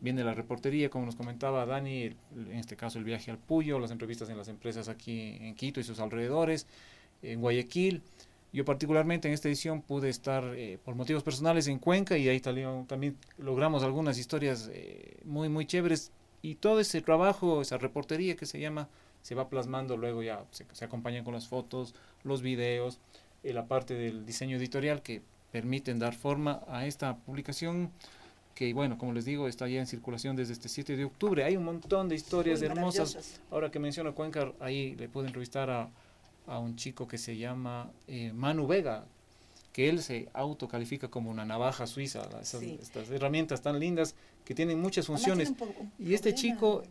Viene 0.00 0.24
la 0.24 0.34
reportería, 0.34 0.90
como 0.90 1.06
nos 1.06 1.14
comentaba 1.14 1.64
Dani, 1.64 2.04
en 2.04 2.52
este 2.52 2.74
caso 2.76 2.98
el 2.98 3.04
viaje 3.04 3.30
al 3.30 3.38
Puyo, 3.38 3.78
las 3.78 3.92
entrevistas 3.92 4.28
en 4.30 4.36
las 4.36 4.48
empresas 4.48 4.88
aquí 4.88 5.36
en 5.40 5.54
Quito 5.54 5.78
y 5.78 5.84
sus 5.84 6.00
alrededores, 6.00 6.66
en 7.22 7.40
Guayaquil. 7.40 8.02
Yo 8.52 8.64
particularmente 8.64 9.28
en 9.28 9.34
esta 9.34 9.46
edición 9.46 9.80
pude 9.80 10.08
estar 10.08 10.42
eh, 10.56 10.78
por 10.84 10.96
motivos 10.96 11.22
personales 11.22 11.68
en 11.68 11.78
Cuenca 11.78 12.18
y 12.18 12.28
ahí 12.28 12.40
también, 12.40 12.84
también 12.86 13.16
logramos 13.38 13.84
algunas 13.84 14.18
historias 14.18 14.68
eh, 14.72 15.18
muy, 15.24 15.48
muy 15.48 15.66
chéveres 15.66 16.10
y 16.42 16.56
todo 16.56 16.80
ese 16.80 17.00
trabajo, 17.00 17.62
esa 17.62 17.78
reportería 17.78 18.34
que 18.34 18.46
se 18.46 18.58
llama, 18.58 18.88
se 19.22 19.34
va 19.34 19.48
plasmando 19.48 19.96
luego 19.96 20.22
ya, 20.22 20.44
se, 20.50 20.66
se 20.72 20.84
acompañan 20.84 21.24
con 21.24 21.34
las 21.34 21.46
fotos, 21.48 21.94
los 22.24 22.42
videos, 22.42 22.98
eh, 23.42 23.52
la 23.52 23.66
parte 23.66 23.94
del 23.94 24.24
diseño 24.26 24.56
editorial 24.56 25.02
que 25.02 25.22
permiten 25.52 25.98
dar 25.98 26.14
forma 26.14 26.62
a 26.68 26.86
esta 26.86 27.16
publicación 27.16 27.90
que 28.54 28.74
bueno, 28.74 28.98
como 28.98 29.12
les 29.14 29.24
digo, 29.24 29.48
está 29.48 29.68
ya 29.68 29.80
en 29.80 29.86
circulación 29.86 30.36
desde 30.36 30.52
este 30.52 30.68
7 30.68 30.94
de 30.96 31.04
octubre. 31.06 31.44
Hay 31.44 31.56
un 31.56 31.64
montón 31.64 32.08
de 32.10 32.14
historias 32.14 32.60
hermosas. 32.60 33.40
Ahora 33.50 33.70
que 33.70 33.78
menciono 33.78 34.14
Cuenca, 34.14 34.52
ahí 34.60 34.94
le 34.96 35.08
pueden 35.08 35.28
entrevistar 35.28 35.70
a, 35.70 35.88
a 36.46 36.58
un 36.58 36.76
chico 36.76 37.08
que 37.08 37.16
se 37.16 37.38
llama 37.38 37.90
eh, 38.06 38.32
Manu 38.34 38.66
Vega, 38.66 39.06
que 39.72 39.88
él 39.88 40.02
se 40.02 40.28
autocalifica 40.34 41.08
como 41.08 41.30
una 41.30 41.46
navaja 41.46 41.86
suiza, 41.86 42.28
esas, 42.42 42.60
Sí. 42.60 42.78
estas 42.82 43.08
herramientas 43.10 43.62
tan 43.62 43.80
lindas 43.80 44.14
que 44.44 44.54
tienen 44.54 44.78
muchas 44.78 45.06
funciones. 45.06 45.54
tiene 45.56 45.74
Y 45.98 46.12
este 46.12 46.34
chico, 46.34 46.82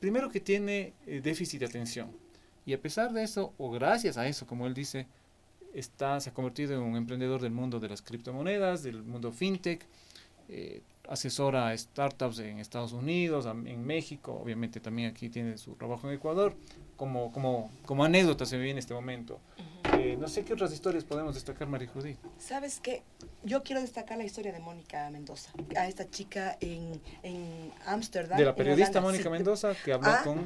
primero 0.00 0.30
que 0.30 0.40
tiene 0.40 0.94
eh, 1.06 1.20
déficit 1.22 1.60
de 1.60 1.66
atención, 1.66 2.10
y 2.64 2.74
a 2.74 2.80
pesar 2.80 3.12
de 3.12 3.22
eso, 3.22 3.54
o 3.58 3.70
gracias 3.70 4.18
a 4.18 4.26
eso, 4.28 4.46
como 4.46 4.66
él 4.66 4.74
dice, 4.74 5.06
está, 5.72 6.20
se 6.20 6.30
ha 6.30 6.34
convertido 6.34 6.74
en 6.74 6.82
un 6.82 6.96
emprendedor 6.96 7.40
del 7.40 7.52
mundo 7.52 7.80
de 7.80 7.88
las 7.88 8.02
criptomonedas, 8.02 8.82
del 8.82 9.02
mundo 9.02 9.32
fintech, 9.32 9.86
eh, 10.48 10.82
asesora 11.08 11.68
a 11.68 11.76
startups 11.76 12.38
en 12.40 12.58
Estados 12.58 12.92
Unidos, 12.92 13.46
en 13.46 13.84
México, 13.84 14.38
obviamente 14.42 14.80
también 14.80 15.10
aquí 15.10 15.30
tiene 15.30 15.56
su 15.56 15.74
trabajo 15.74 16.08
en 16.08 16.14
Ecuador, 16.14 16.54
como, 16.98 17.32
como, 17.32 17.70
como 17.86 18.04
anécdota 18.04 18.44
se 18.44 18.58
ve 18.58 18.70
en 18.70 18.76
este 18.76 18.92
momento. 18.92 19.40
Eh, 19.94 20.16
no 20.18 20.26
sé 20.28 20.44
qué 20.44 20.52
otras 20.52 20.72
historias 20.72 21.04
podemos 21.04 21.34
destacar, 21.34 21.68
María 21.68 21.88
Judith. 21.88 22.18
¿Sabes 22.38 22.80
qué? 22.80 23.04
Yo 23.44 23.62
quiero 23.62 23.80
destacar 23.80 24.18
la 24.18 24.24
historia 24.24 24.52
de 24.52 24.58
Mónica 24.58 25.08
Mendoza, 25.08 25.50
a 25.76 25.86
esta 25.86 26.10
chica 26.10 26.58
en 26.60 27.00
en 27.22 27.72
Ámsterdam. 27.86 28.36
De 28.36 28.44
la 28.44 28.50
en 28.50 28.56
periodista 28.56 29.00
Mónica 29.00 29.24
sí, 29.24 29.30
Mendoza, 29.30 29.74
que 29.82 29.92
habló 29.92 30.10
Ah, 30.10 30.20
con... 30.24 30.44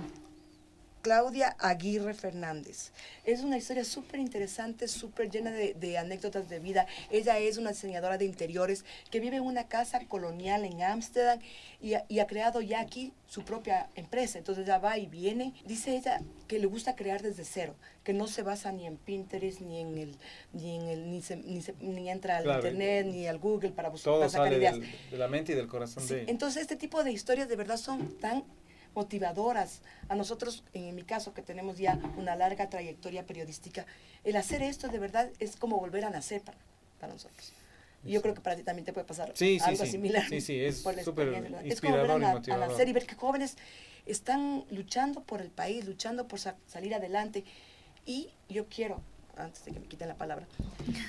Claudia 1.02 1.56
Aguirre 1.58 2.14
Fernández. 2.14 2.92
Es 3.24 3.40
una 3.42 3.58
historia 3.58 3.84
súper 3.84 4.20
interesante, 4.20 4.86
súper 4.86 5.30
llena 5.30 5.50
de, 5.50 5.74
de 5.74 5.98
anécdotas 5.98 6.48
de 6.48 6.60
vida. 6.60 6.86
Ella 7.10 7.38
es 7.38 7.58
una 7.58 7.70
diseñadora 7.70 8.18
de 8.18 8.24
interiores 8.24 8.84
que 9.10 9.18
vive 9.18 9.36
en 9.36 9.42
una 9.42 9.66
casa 9.66 9.98
colonial 10.06 10.64
en 10.64 10.80
Ámsterdam 10.82 11.40
y, 11.80 11.94
ha- 11.94 12.04
y 12.08 12.20
ha 12.20 12.26
creado 12.28 12.60
ya 12.60 12.80
aquí 12.80 13.12
su 13.26 13.44
propia 13.44 13.88
empresa. 13.96 14.38
Entonces 14.38 14.64
ella 14.64 14.78
va 14.78 14.96
y 14.96 15.06
viene. 15.06 15.52
Dice 15.66 15.96
ella 15.96 16.20
que 16.46 16.60
le 16.60 16.66
gusta 16.66 16.94
crear 16.94 17.20
desde 17.20 17.44
cero, 17.44 17.74
que 18.04 18.12
no 18.12 18.28
se 18.28 18.42
basa 18.42 18.70
ni 18.70 18.86
en 18.86 18.96
Pinterest, 18.96 19.60
ni 19.60 19.80
en 19.80 19.98
el, 19.98 20.16
ni 20.52 20.76
en 20.76 20.82
el, 20.88 21.10
ni, 21.10 21.20
se- 21.20 21.36
ni, 21.36 21.62
se- 21.62 21.74
ni 21.80 22.10
entra 22.10 22.36
al 22.36 22.44
Claro, 22.44 22.58
internet, 22.60 23.06
ni 23.06 23.26
al 23.26 23.38
Google 23.38 23.70
para 23.72 23.88
buscar 23.88 24.04
Todo 24.12 24.20
para 24.20 24.30
sacar 24.30 24.46
sale 24.46 24.56
ideas. 24.58 24.78
del- 24.78 25.10
de 25.10 25.18
la 25.18 25.26
mente 25.26 25.50
y 25.52 25.56
del 25.56 25.66
corazón 25.66 26.04
Sí, 26.06 26.14
de... 26.14 26.24
Entonces, 26.28 26.62
este 26.62 26.76
tipo 26.76 27.02
de 27.02 27.10
historias 27.10 27.48
de 27.48 27.56
verdad 27.56 27.76
son 27.76 28.18
tan 28.20 28.44
motivadoras. 28.94 29.80
A 30.08 30.14
nosotros, 30.14 30.62
en 30.74 30.94
mi 30.94 31.02
caso, 31.02 31.34
que 31.34 31.42
tenemos 31.42 31.78
ya 31.78 31.98
una 32.16 32.36
larga 32.36 32.68
trayectoria 32.68 33.24
periodística, 33.26 33.86
el 34.24 34.36
hacer 34.36 34.62
esto 34.62 34.88
de 34.88 34.98
verdad 34.98 35.30
es 35.38 35.56
como 35.56 35.78
volver 35.78 36.04
a 36.04 36.10
nacer 36.10 36.42
para, 36.42 36.58
para 37.00 37.12
nosotros. 37.12 37.52
Y 38.04 38.12
yo 38.12 38.20
creo 38.22 38.34
que 38.34 38.40
para 38.40 38.56
ti 38.56 38.62
también 38.64 38.84
te 38.84 38.92
puede 38.92 39.06
pasar 39.06 39.30
Sí, 39.34 39.58
sí, 39.60 39.64
algo 39.64 39.84
sí. 39.84 39.90
similar. 39.92 40.28
Sí, 40.28 40.40
sí, 40.40 40.58
es 40.58 40.82
súper. 41.04 41.28
Es 41.64 41.80
como 41.80 41.96
volver 41.98 42.24
a, 42.24 42.30
a 42.32 42.56
nacer 42.58 42.88
y 42.88 42.92
ver 42.92 43.06
que 43.06 43.14
jóvenes 43.14 43.56
están 44.06 44.64
luchando 44.70 45.22
por 45.22 45.40
el 45.40 45.50
país, 45.50 45.84
luchando 45.84 46.26
por 46.26 46.40
sa- 46.40 46.56
salir 46.66 46.94
adelante. 46.94 47.44
Y 48.04 48.30
yo 48.48 48.66
quiero, 48.66 49.00
antes 49.36 49.64
de 49.64 49.70
que 49.72 49.78
me 49.78 49.86
quiten 49.86 50.08
la 50.08 50.16
palabra, 50.16 50.48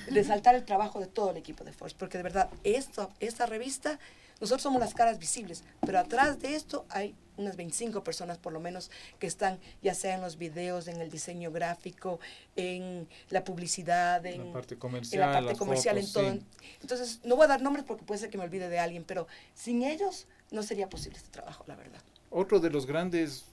resaltar 0.06 0.54
el 0.54 0.64
trabajo 0.64 1.00
de 1.00 1.06
todo 1.08 1.32
el 1.32 1.36
equipo 1.36 1.64
de 1.64 1.72
Force, 1.72 1.96
porque 1.98 2.16
de 2.18 2.22
verdad, 2.22 2.48
esto, 2.62 3.10
esta 3.18 3.46
revista, 3.46 3.98
nosotros 4.40 4.62
somos 4.62 4.80
las 4.80 4.94
caras 4.94 5.18
visibles, 5.18 5.64
pero 5.80 5.98
atrás 5.98 6.40
de 6.40 6.54
esto 6.54 6.84
hay 6.88 7.14
unas 7.36 7.56
25 7.56 8.04
personas 8.04 8.38
por 8.38 8.52
lo 8.52 8.60
menos 8.60 8.90
que 9.18 9.26
están 9.26 9.58
ya 9.82 9.94
sea 9.94 10.14
en 10.14 10.20
los 10.20 10.38
videos, 10.38 10.88
en 10.88 11.00
el 11.00 11.10
diseño 11.10 11.50
gráfico, 11.50 12.20
en 12.56 13.08
la 13.30 13.44
publicidad, 13.44 14.24
en 14.26 14.46
la 14.46 14.52
parte 14.52 14.74
en 14.74 14.80
comercial, 14.80 15.20
la 15.20 15.32
parte 15.32 15.48
las 15.50 15.58
comercial, 15.58 15.96
fotos, 15.96 16.16
en 16.16 16.38
todo. 16.38 16.48
sí. 16.60 16.76
Entonces, 16.82 17.20
no 17.24 17.36
voy 17.36 17.44
a 17.44 17.48
dar 17.48 17.62
nombres 17.62 17.84
porque 17.84 18.04
puede 18.04 18.20
ser 18.20 18.30
que 18.30 18.38
me 18.38 18.44
olvide 18.44 18.68
de 18.68 18.78
alguien, 18.78 19.04
pero 19.04 19.26
sin 19.54 19.82
ellos 19.82 20.26
no 20.50 20.62
sería 20.62 20.88
posible 20.88 21.18
este 21.18 21.30
trabajo, 21.30 21.64
la 21.66 21.76
verdad. 21.76 22.00
Otro 22.30 22.60
de 22.60 22.70
los 22.70 22.86
grandes 22.86 23.46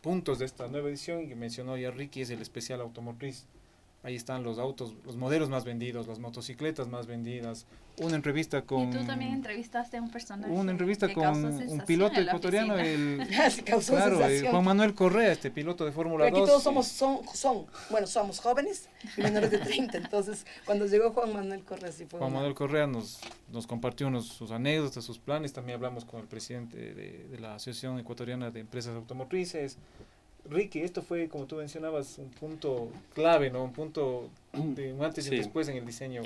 puntos 0.00 0.38
de 0.38 0.44
esta 0.44 0.68
nueva 0.68 0.88
edición 0.88 1.28
que 1.28 1.34
mencionó 1.34 1.76
ya 1.76 1.90
Ricky 1.90 2.22
es 2.22 2.30
el 2.30 2.40
especial 2.40 2.80
automotriz. 2.80 3.46
Ahí 4.04 4.14
están 4.14 4.44
los 4.44 4.60
autos, 4.60 4.94
los 5.04 5.16
modelos 5.16 5.48
más 5.50 5.64
vendidos, 5.64 6.06
las 6.06 6.20
motocicletas 6.20 6.86
más 6.86 7.06
vendidas. 7.08 7.66
Una 8.00 8.14
entrevista 8.14 8.62
con 8.62 8.90
Y 8.90 8.96
tú 8.96 9.04
también 9.04 9.32
entrevistaste 9.32 9.96
a 9.96 10.00
un 10.02 10.08
personaje. 10.08 10.52
una 10.52 10.70
entrevista 10.70 11.08
que 11.08 11.14
con 11.14 11.24
causó 11.24 11.48
un 11.72 11.80
piloto 11.80 12.20
ecuatoriano, 12.20 12.78
el 12.78 13.20
Así 13.42 13.62
causó 13.62 13.94
claro, 13.94 14.14
eh, 14.14 14.18
sensación. 14.20 14.52
Juan 14.52 14.64
Manuel 14.64 14.94
Correa, 14.94 15.32
este 15.32 15.50
piloto 15.50 15.84
de 15.84 15.90
Fórmula 15.90 16.26
Pero 16.26 16.36
2. 16.36 16.42
aquí 16.44 16.48
todos 16.48 16.62
somos, 16.62 16.86
son, 16.86 17.18
son, 17.34 17.66
bueno, 17.90 18.06
somos 18.06 18.38
jóvenes 18.38 18.88
y 19.16 19.20
menores 19.20 19.50
de 19.50 19.58
30. 19.58 19.98
Entonces, 19.98 20.46
cuando 20.64 20.86
llegó 20.86 21.10
Juan 21.10 21.32
Manuel 21.32 21.64
Correa, 21.64 21.90
sí 21.90 22.06
fue 22.06 22.20
Juan 22.20 22.30
una- 22.30 22.38
Manuel 22.38 22.54
Correa 22.54 22.86
nos, 22.86 23.18
nos 23.50 23.66
compartió 23.66 24.06
unos, 24.06 24.28
sus 24.28 24.52
anécdotas, 24.52 25.02
sus 25.04 25.18
planes. 25.18 25.52
También 25.52 25.74
hablamos 25.74 26.04
con 26.04 26.20
el 26.20 26.28
presidente 26.28 26.76
de, 26.94 27.26
de 27.28 27.40
la 27.40 27.56
Asociación 27.56 27.98
Ecuatoriana 27.98 28.52
de 28.52 28.60
Empresas 28.60 28.94
Automotrices. 28.94 29.76
Ricky, 30.50 30.80
esto 30.80 31.02
fue, 31.02 31.28
como 31.28 31.46
tú 31.46 31.56
mencionabas, 31.56 32.18
un 32.18 32.30
punto 32.30 32.88
clave, 33.14 33.50
¿no? 33.50 33.64
Un 33.64 33.72
punto 33.72 34.30
de 34.52 34.92
un 34.92 35.04
antes 35.04 35.26
y 35.26 35.28
Sí. 35.28 35.34
un 35.36 35.42
después 35.42 35.68
en 35.68 35.76
el 35.76 35.84
diseño. 35.86 36.22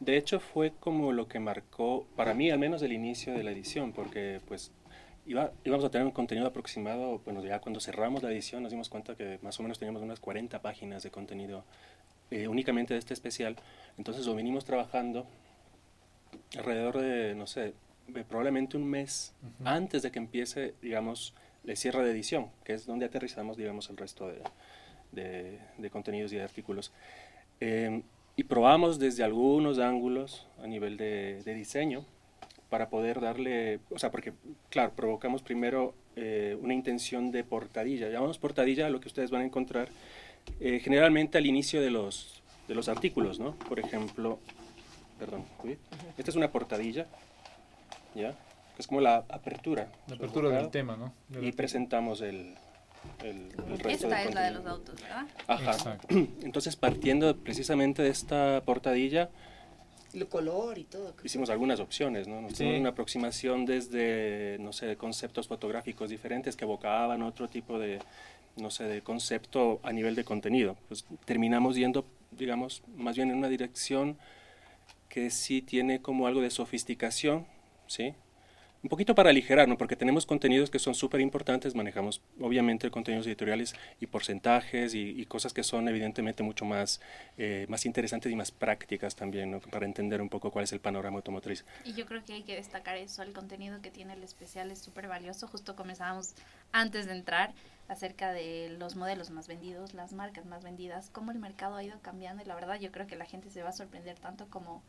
De 0.00 0.16
hecho, 0.16 0.38
fue 0.40 0.72
como 0.78 1.12
lo 1.12 1.28
que 1.28 1.38
marcó, 1.40 2.06
para 2.16 2.34
mí 2.34 2.50
al 2.50 2.58
menos, 2.58 2.82
el 2.82 2.92
inicio 2.92 3.32
de 3.32 3.42
la 3.42 3.52
edición, 3.52 3.92
porque 3.92 4.40
pues 4.46 4.70
iba, 5.26 5.52
íbamos 5.64 5.84
a 5.84 5.90
tener 5.90 6.06
un 6.06 6.12
contenido 6.12 6.46
aproximado, 6.46 7.20
bueno, 7.24 7.42
ya 7.44 7.60
cuando 7.60 7.80
cerramos 7.80 8.22
la 8.22 8.30
edición 8.30 8.62
nos 8.62 8.72
dimos 8.72 8.88
cuenta 8.90 9.16
que 9.16 9.38
más 9.42 9.58
o 9.58 9.62
menos 9.62 9.78
teníamos 9.78 10.02
unas 10.02 10.20
40 10.20 10.60
páginas 10.60 11.02
de 11.02 11.10
contenido 11.10 11.64
eh, 12.30 12.48
únicamente 12.48 12.92
de 12.94 12.98
este 12.98 13.14
especial. 13.14 13.56
Entonces 13.96 14.26
lo 14.26 14.34
venimos 14.34 14.64
trabajando 14.64 15.26
alrededor 16.58 16.98
de, 16.98 17.34
no 17.34 17.46
sé, 17.46 17.74
de 18.08 18.24
probablemente 18.24 18.76
un 18.76 18.84
mes 18.84 19.32
Ujú. 19.42 19.68
antes 19.68 20.02
de 20.02 20.10
que 20.10 20.18
empiece, 20.18 20.74
digamos, 20.82 21.34
el 21.66 21.76
cierre 21.76 22.04
de 22.04 22.10
edición, 22.10 22.48
que 22.64 22.74
es 22.74 22.86
donde 22.86 23.06
aterrizamos, 23.06 23.56
digamos, 23.56 23.88
el 23.90 23.96
resto 23.96 24.28
de, 24.28 24.40
de- 25.12 25.58
de 25.78 25.90
contenidos 25.90 26.32
y 26.32 26.36
de 26.36 26.42
artículos. 26.42 26.92
Eh, 27.60 28.02
y 28.36 28.44
probamos 28.44 28.98
desde 28.98 29.22
algunos 29.22 29.78
ángulos 29.78 30.46
a 30.62 30.66
nivel 30.66 30.96
de, 30.96 31.42
de 31.44 31.54
diseño 31.54 32.04
para 32.68 32.88
poder 32.90 33.20
darle, 33.20 33.78
o 33.90 33.98
sea, 33.98 34.10
porque, 34.10 34.32
claro, 34.70 34.92
provocamos 34.96 35.42
primero 35.42 35.94
eh, 36.16 36.58
una 36.60 36.74
intención 36.74 37.30
de 37.30 37.44
portadilla. 37.44 38.08
Llamamos 38.08 38.38
portadilla 38.38 38.86
a 38.86 38.90
lo 38.90 39.00
que 39.00 39.06
ustedes 39.08 39.30
van 39.30 39.42
a 39.42 39.44
encontrar 39.44 39.88
eh, 40.60 40.80
generalmente 40.82 41.38
al 41.38 41.46
inicio 41.46 41.80
de 41.80 41.90
los, 41.90 42.42
de 42.66 42.74
los 42.74 42.88
artículos, 42.88 43.38
¿no? 43.38 43.54
Por 43.68 43.78
ejemplo, 43.78 44.40
perdón, 45.18 45.44
esta 46.18 46.30
es 46.30 46.36
una 46.36 46.50
portadilla, 46.50 47.06
¿ya? 48.16 48.34
Que 48.76 48.82
es 48.82 48.86
como 48.88 49.00
la 49.00 49.16
apertura. 49.28 49.88
La 50.08 50.16
apertura 50.16 50.50
del 50.50 50.70
tema, 50.70 50.96
¿no? 50.96 51.12
De 51.28 51.46
Y 51.46 51.52
presentamos 51.52 52.20
el, 52.20 52.54
el, 53.22 53.52
el 53.68 53.78
resto 53.78 54.08
Esta 54.08 54.18
del 54.18 54.28
es 54.28 54.34
la 54.34 54.42
de 54.42 54.50
los 54.52 54.66
autos, 54.66 55.00
¿verdad? 55.00 55.26
Ajá. 55.46 55.72
Exacto. 55.72 56.08
Entonces, 56.42 56.74
partiendo 56.76 57.36
precisamente 57.36 58.02
de 58.02 58.08
esta 58.10 58.62
portadilla, 58.64 59.30
El 60.12 60.26
color 60.28 60.78
y 60.78 60.84
todo. 60.84 61.14
hicimos 61.22 61.50
algunas 61.50 61.78
opciones, 61.80 62.26
¿no? 62.26 62.40
Nos 62.40 62.52
Sí. 62.54 62.64
hicimos 62.64 62.80
una 62.80 62.88
aproximación 62.90 63.64
desde, 63.64 64.56
no 64.60 64.72
sé, 64.72 64.96
conceptos 64.96 65.46
fotográficos 65.48 66.10
diferentes 66.10 66.56
que 66.56 66.64
evocaban 66.64 67.22
otro 67.22 67.48
tipo 67.48 67.78
de, 67.78 68.00
no 68.56 68.70
sé, 68.70 68.84
de 68.84 69.02
concepto 69.02 69.80
a 69.84 69.92
nivel 69.92 70.14
de 70.16 70.24
contenido. 70.24 70.76
Pues 70.88 71.04
terminamos 71.24 71.76
yendo, 71.76 72.04
digamos, 72.32 72.82
más 72.96 73.14
bien 73.16 73.30
en 73.30 73.36
una 73.38 73.48
dirección 73.48 74.16
que 75.08 75.30
sí 75.30 75.62
tiene 75.62 76.00
como 76.02 76.26
algo 76.26 76.40
de 76.40 76.50
sofisticación, 76.50 77.46
¿sí? 77.86 78.14
Un 78.84 78.90
poquito 78.90 79.14
para 79.14 79.30
aligerar, 79.30 79.66
¿no? 79.66 79.78
Porque 79.78 79.96
tenemos 79.96 80.26
contenidos 80.26 80.68
que 80.68 80.78
son 80.78 80.94
súper 80.94 81.22
importantes, 81.22 81.74
manejamos 81.74 82.20
obviamente 82.38 82.90
contenidos 82.90 83.26
editoriales 83.26 83.74
y 83.98 84.06
porcentajes 84.06 84.94
y, 84.94 85.24
cosas 85.24 85.54
que 85.54 85.62
son 85.62 85.88
evidentemente 85.88 86.42
mucho 86.42 86.66
más, 86.66 87.00
eh, 87.38 87.64
más 87.70 87.86
interesantes 87.86 88.30
y 88.30 88.36
más 88.36 88.50
prácticas 88.50 89.16
también. 89.16 89.58
Para 89.70 89.86
entender 89.86 90.20
un 90.20 90.28
poco 90.28 90.50
cuál 90.50 90.64
es 90.64 90.72
el 90.74 90.80
panorama 90.80 91.16
automotriz. 91.16 91.64
Y 91.86 91.94
yo 91.94 92.04
creo 92.04 92.22
que 92.26 92.34
hay 92.34 92.42
que 92.42 92.56
destacar 92.56 92.98
eso, 92.98 93.22
el 93.22 93.32
contenido 93.32 93.80
que 93.80 93.90
tiene 93.90 94.12
el 94.12 94.22
especial 94.22 94.70
es 94.70 94.80
súper 94.80 95.08
valioso. 95.08 95.48
Justo 95.48 95.76
comenzábamos 95.76 96.34
antes 96.70 97.06
de 97.06 97.12
entrar 97.12 97.54
acerca 97.88 98.32
de 98.32 98.76
los 98.78 98.96
modelos 98.96 99.30
más 99.30 99.48
vendidos, 99.48 99.94
las 99.94 100.12
marcas 100.12 100.44
más 100.44 100.62
vendidas, 100.62 101.08
cómo 101.08 101.32
el 101.32 101.38
mercado 101.38 101.76
ha 101.76 101.82
ido 101.82 101.98
cambiando 102.02 102.42
y 102.42 102.46
la 102.46 102.54
verdad 102.54 102.78
yo 102.78 102.92
creo 102.92 103.06
que 103.06 103.16
la 103.16 103.24
gente 103.24 103.48
se 103.48 103.62
va 103.62 103.70
a 103.70 103.72
sorprender 103.72 104.18
tanto 104.18 104.46
como 104.50 104.82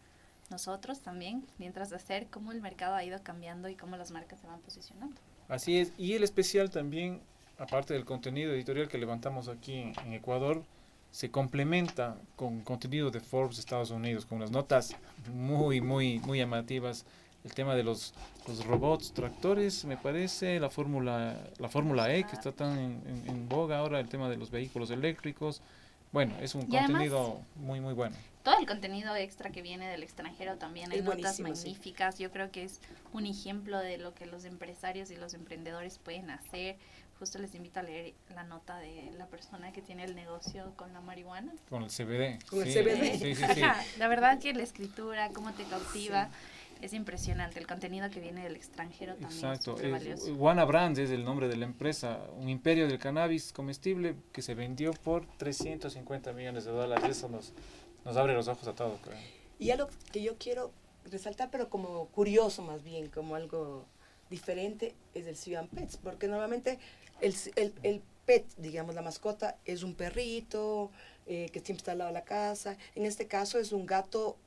nosotros 0.50 1.02
también, 1.02 1.46
mientras 1.58 1.90
de 1.90 1.98
hacer 1.98 2.28
cómo 2.28 2.52
el 2.52 2.62
mercado 2.62 2.96
ha 2.96 3.04
ido 3.04 3.22
cambiando 3.24 3.70
y 3.70 3.76
cómo 3.76 3.98
las 3.98 4.12
marcas 4.12 4.40
se 4.40 4.48
van 4.48 4.60
posicionando. 4.60 5.16
Así 5.48 5.80
es. 5.80 5.92
Y 5.98 6.14
el 6.14 6.24
especial 6.24 6.70
también, 6.70 7.22
aparte 7.58 7.94
del 7.94 8.06
contenido 8.06 8.54
editorial 8.54 8.88
que 8.88 8.98
levantamos 8.98 9.48
aquí 9.48 9.74
en, 9.74 9.94
en 10.06 10.14
Ecuador, 10.14 10.64
se 11.12 11.32
complementa 11.32 12.18
con 12.36 12.62
contenido 12.62 13.10
de 13.10 13.22
Forbes 13.22 13.60
Estados 13.60 13.90
Unidos, 13.90 14.26
con 14.26 14.40
unas 14.40 14.52
notas 14.52 14.96
muy, 15.34 15.80
muy, 15.82 16.20
muy 16.20 16.40
llamativas 16.40 17.06
el 17.46 17.54
tema 17.54 17.76
de 17.76 17.84
los, 17.84 18.14
los 18.48 18.66
robots 18.66 19.14
tractores, 19.14 19.86
me 19.86 19.98
parece, 19.98 20.60
la 20.60 20.70
fórmula 20.70 21.38
la 21.60 21.70
fórmula 21.70 22.12
E 22.14 22.26
que 22.26 22.34
está 22.34 22.52
tan 22.52 22.78
en, 22.78 23.24
en, 23.28 23.48
boga 23.48 23.78
ahora, 23.78 24.00
el 24.00 24.10
tema 24.10 24.30
de 24.30 24.38
los 24.38 24.50
vehículos 24.50 24.90
eléctricos. 24.90 25.62
Bueno, 26.12 26.36
es 26.42 26.56
un 26.56 26.66
contenido 26.68 27.42
muy, 27.56 27.82
muy 27.82 27.94
bueno. 27.94 28.16
Todo 28.44 28.60
el 28.60 28.68
contenido 28.68 29.16
extra 29.16 29.50
que 29.50 29.64
viene 29.64 29.88
del 29.90 30.04
extranjero 30.04 30.58
también 30.58 30.92
hay 30.92 31.02
notas 31.02 31.40
magníficas. 31.40 32.20
Yo 32.20 32.32
creo 32.32 32.52
que 32.52 32.64
es 32.64 32.80
un 33.12 33.26
ejemplo 33.26 33.80
de 33.80 33.98
lo 33.98 34.14
que 34.14 34.28
los 34.28 34.46
empresarios 34.46 35.10
y 35.10 35.16
los 35.16 35.34
emprendedores 35.34 35.98
pueden 35.98 36.30
hacer. 36.30 36.78
Justo 37.18 37.40
les 37.40 37.56
invito 37.56 37.80
a 37.80 37.84
leer 37.84 38.14
la 38.36 38.44
nota 38.44 38.78
de 38.78 39.12
la 39.18 39.26
persona 39.26 39.72
que 39.72 39.82
tiene 39.82 40.04
el 40.04 40.16
negocio 40.16 40.74
con 40.76 40.94
la 40.94 41.02
marihuana. 41.02 41.54
Con 41.70 41.84
el 41.84 41.90
CBD. 41.90 42.46
Con 42.48 42.62
el 42.62 42.72
CBD. 42.72 43.20
Sí, 43.20 43.36
sí, 43.36 43.62
la 43.98 44.08
verdad 44.08 44.38
que 44.40 44.54
la 44.54 44.64
escritura, 44.64 45.30
cómo 45.30 45.52
te 45.54 45.64
cautiva 45.64 46.30
es 46.82 46.94
impresionante. 46.94 47.60
El 47.60 47.68
contenido 47.68 48.10
que 48.10 48.20
viene 48.20 48.44
del 48.44 48.56
extranjero 48.56 49.14
también 49.14 49.32
Exacto. 49.32 49.80
es 49.80 49.92
valioso. 49.92 50.36
Juana 50.36 50.66
Brands 50.66 51.00
es 51.00 51.10
el 51.10 51.24
nombre 51.24 51.48
de 51.48 51.58
la 51.58 51.66
empresa, 51.66 52.20
un 52.38 52.50
imperio 52.50 52.88
del 52.88 53.00
cannabis 53.00 53.52
comestible 53.54 54.16
que 54.32 54.42
se 54.42 54.56
vendió 54.56 54.94
por 54.94 55.26
350 55.38 56.34
millones 56.34 56.66
de 56.66 56.72
dólares. 56.72 57.10
Eso 57.10 57.30
nos, 57.30 57.54
nos 58.04 58.18
abre 58.18 58.34
los 58.34 58.48
ojos 58.48 58.68
a 58.68 58.74
todos. 58.74 59.00
Y 59.60 59.72
algo 59.72 59.90
que 60.12 60.22
yo 60.22 60.38
quiero 60.38 60.72
resaltar, 61.10 61.50
pero 61.52 61.70
como 61.70 62.08
curioso 62.08 62.62
más 62.62 62.84
bien, 62.84 63.10
como 63.10 63.36
algo 63.36 63.86
diferente, 64.30 64.96
es 65.14 65.28
el 65.28 65.36
Cian 65.36 65.68
Pets, 65.68 65.98
porque 65.98 66.28
normalmente 66.28 66.80
el, 67.22 67.34
el, 67.56 67.74
el 67.84 68.02
pet, 68.26 68.46
digamos, 68.58 68.96
la 68.96 69.02
mascota, 69.02 69.58
es 69.66 69.84
un 69.84 69.96
perrito 69.96 70.92
eh, 71.28 71.50
que 71.52 71.60
siempre 71.60 71.78
está 71.78 71.92
al 71.94 72.00
lado 72.00 72.10
de 72.10 72.14
la 72.14 72.26
casa. 72.26 72.78
En 72.96 73.06
este 73.06 73.28
caso 73.28 73.60
es 73.60 73.72
un 73.72 73.86
gato 73.86 74.38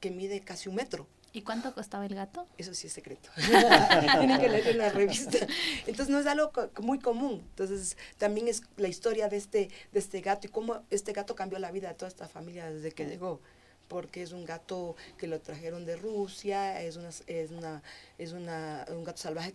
que 0.00 0.10
mide 0.10 0.40
casi 0.40 0.68
un 0.68 0.76
metro. 0.76 1.06
¿Y 1.38 1.42
cuánto 1.42 1.72
costaba 1.72 2.04
el 2.04 2.16
gato? 2.16 2.48
Eso 2.58 2.74
sí 2.74 2.88
es 2.88 2.92
secreto. 2.92 3.30
Tienen 4.18 4.40
que 4.40 4.48
leer 4.48 4.66
en 4.66 4.78
la 4.78 4.88
revista. 4.88 5.38
Entonces 5.86 6.08
no 6.08 6.18
es 6.18 6.26
algo 6.26 6.50
muy 6.82 6.98
común. 6.98 7.44
Entonces 7.50 7.96
también 8.16 8.48
es 8.48 8.64
la 8.76 8.88
historia 8.88 9.28
de 9.28 9.36
este, 9.36 9.70
de 9.92 9.98
este 10.00 10.20
gato 10.20 10.48
y 10.48 10.50
cómo 10.50 10.82
este 10.90 11.12
gato 11.12 11.36
cambió 11.36 11.60
la 11.60 11.70
vida 11.70 11.90
de 11.90 11.94
toda 11.94 12.08
esta 12.08 12.26
familia 12.26 12.68
desde 12.72 12.90
que 12.90 13.06
llegó. 13.06 13.40
Porque 13.86 14.22
es 14.22 14.32
un 14.32 14.44
gato 14.44 14.96
que 15.16 15.28
lo 15.28 15.40
trajeron 15.40 15.86
de 15.86 15.94
Rusia, 15.94 16.82
es 16.82 16.96
una, 16.96 17.10
es 17.28 17.52
una, 17.52 17.84
es 18.18 18.32
una, 18.32 18.84
un 18.90 19.04
gato 19.04 19.18
salvaje 19.18 19.54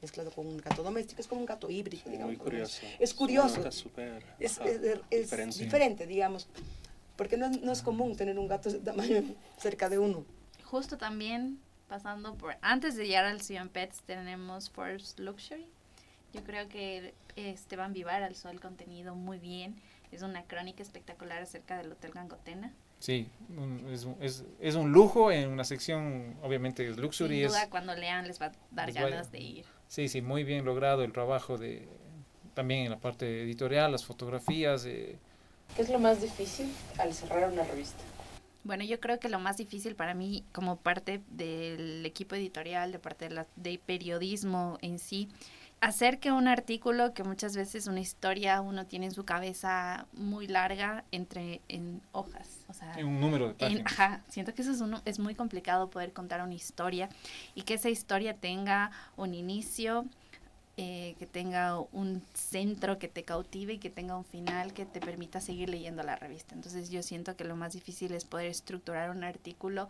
mezclado 0.00 0.30
con 0.30 0.46
un 0.46 0.56
gato 0.56 0.82
doméstico, 0.82 1.20
es 1.20 1.26
como 1.28 1.42
un 1.42 1.46
gato 1.46 1.68
híbrido, 1.68 2.10
digamos. 2.10 2.28
Muy 2.28 2.36
curioso. 2.38 2.80
Es 2.98 3.12
curioso. 3.12 3.62
es, 4.38 4.58
es, 5.10 5.58
diferente. 5.58 6.06
digamos. 6.06 6.48
Porque 7.14 7.36
no, 7.36 7.50
no 7.50 7.72
es 7.72 7.82
común 7.82 8.16
tener 8.16 8.38
un 8.38 8.48
gato 8.48 8.70
de 8.70 8.78
tamaño 8.78 9.22
cerca 9.58 9.90
de 9.90 9.98
uno 9.98 10.24
justo 10.74 10.98
también 10.98 11.60
pasando 11.88 12.34
por, 12.34 12.56
antes 12.60 12.96
de 12.96 13.06
llegar 13.06 13.26
al 13.26 13.40
Sion 13.40 13.68
Pets 13.68 14.02
tenemos 14.02 14.70
Force 14.70 15.22
Luxury. 15.22 15.68
Yo 16.32 16.42
creo 16.42 16.68
que 16.68 17.14
Esteban 17.36 17.92
Vivar 17.92 18.24
alzó 18.24 18.48
el 18.48 18.60
contenido 18.60 19.14
muy 19.14 19.38
bien. 19.38 19.76
Es 20.10 20.22
una 20.22 20.42
crónica 20.42 20.82
espectacular 20.82 21.40
acerca 21.40 21.78
del 21.78 21.92
Hotel 21.92 22.10
Gangotena. 22.10 22.72
Sí, 22.98 23.28
es, 23.88 24.08
es, 24.20 24.44
es, 24.58 24.74
un 24.74 24.90
lujo 24.90 25.30
en 25.30 25.48
una 25.48 25.62
sección, 25.62 26.34
obviamente, 26.42 26.88
es 26.88 26.96
luxury. 26.96 27.42
Sin 27.42 27.48
duda, 27.48 27.70
cuando 27.70 27.94
lean 27.94 28.26
les 28.26 28.42
va 28.42 28.46
a 28.46 28.52
dar 28.72 28.90
ganas 28.90 29.30
de 29.30 29.38
ir. 29.38 29.66
Sí, 29.86 30.08
sí, 30.08 30.22
muy 30.22 30.42
bien 30.42 30.64
logrado 30.64 31.04
el 31.04 31.12
trabajo 31.12 31.56
de 31.56 31.86
también 32.54 32.86
en 32.86 32.90
la 32.90 32.98
parte 32.98 33.44
editorial, 33.44 33.92
las 33.92 34.04
fotografías. 34.04 34.86
Eh. 34.86 35.20
¿Qué 35.76 35.82
es 35.82 35.88
lo 35.88 36.00
más 36.00 36.20
difícil 36.20 36.68
al 36.98 37.14
cerrar 37.14 37.48
una 37.52 37.62
revista? 37.62 38.02
Bueno, 38.64 38.82
yo 38.84 38.98
creo 38.98 39.20
que 39.20 39.28
lo 39.28 39.38
más 39.38 39.58
difícil 39.58 39.94
para 39.94 40.14
mí 40.14 40.44
como 40.52 40.76
parte 40.76 41.22
del 41.28 42.04
equipo 42.04 42.34
editorial, 42.34 42.92
de 42.92 42.98
parte 42.98 43.28
de, 43.28 43.34
la, 43.34 43.46
de 43.56 43.78
periodismo 43.78 44.78
en 44.80 44.98
sí, 44.98 45.28
hacer 45.84 46.18
que 46.18 46.32
un 46.32 46.48
artículo, 46.48 47.12
que 47.12 47.22
muchas 47.24 47.54
veces 47.54 47.86
una 47.86 48.00
historia 48.00 48.62
uno 48.62 48.86
tiene 48.86 49.06
en 49.06 49.12
su 49.12 49.24
cabeza 49.24 50.06
muy 50.14 50.46
larga, 50.46 51.04
entre 51.12 51.60
en 51.68 52.00
hojas. 52.12 52.64
O 52.68 52.72
sea, 52.72 52.94
en 52.94 53.06
un 53.06 53.20
número 53.20 53.48
de 53.48 53.54
páginas. 53.54 53.92
ajá, 53.92 54.22
siento 54.28 54.54
que 54.54 54.62
eso 54.62 54.72
es, 54.72 54.80
uno, 54.80 55.02
es 55.04 55.18
muy 55.18 55.34
complicado 55.34 55.90
poder 55.90 56.14
contar 56.14 56.42
una 56.42 56.54
historia 56.54 57.10
y 57.54 57.62
que 57.62 57.74
esa 57.74 57.90
historia 57.90 58.34
tenga 58.34 58.90
un 59.16 59.34
inicio, 59.34 60.06
eh, 60.76 61.14
que 61.20 61.26
tenga 61.26 61.78
un 61.78 62.20
centro 62.32 62.98
que 62.98 63.06
te 63.06 63.22
cautive 63.22 63.74
y 63.74 63.78
que 63.78 63.90
tenga 63.90 64.16
un 64.16 64.24
final 64.24 64.72
que 64.72 64.84
te 64.84 64.98
permita 64.98 65.40
seguir 65.40 65.68
leyendo 65.68 66.02
la 66.02 66.16
revista. 66.16 66.56
Entonces 66.56 66.90
yo 66.90 67.00
siento 67.04 67.36
que 67.36 67.44
lo 67.44 67.54
más 67.54 67.74
difícil 67.74 68.12
es 68.12 68.24
poder 68.24 68.46
estructurar 68.46 69.10
un 69.10 69.22
artículo, 69.22 69.88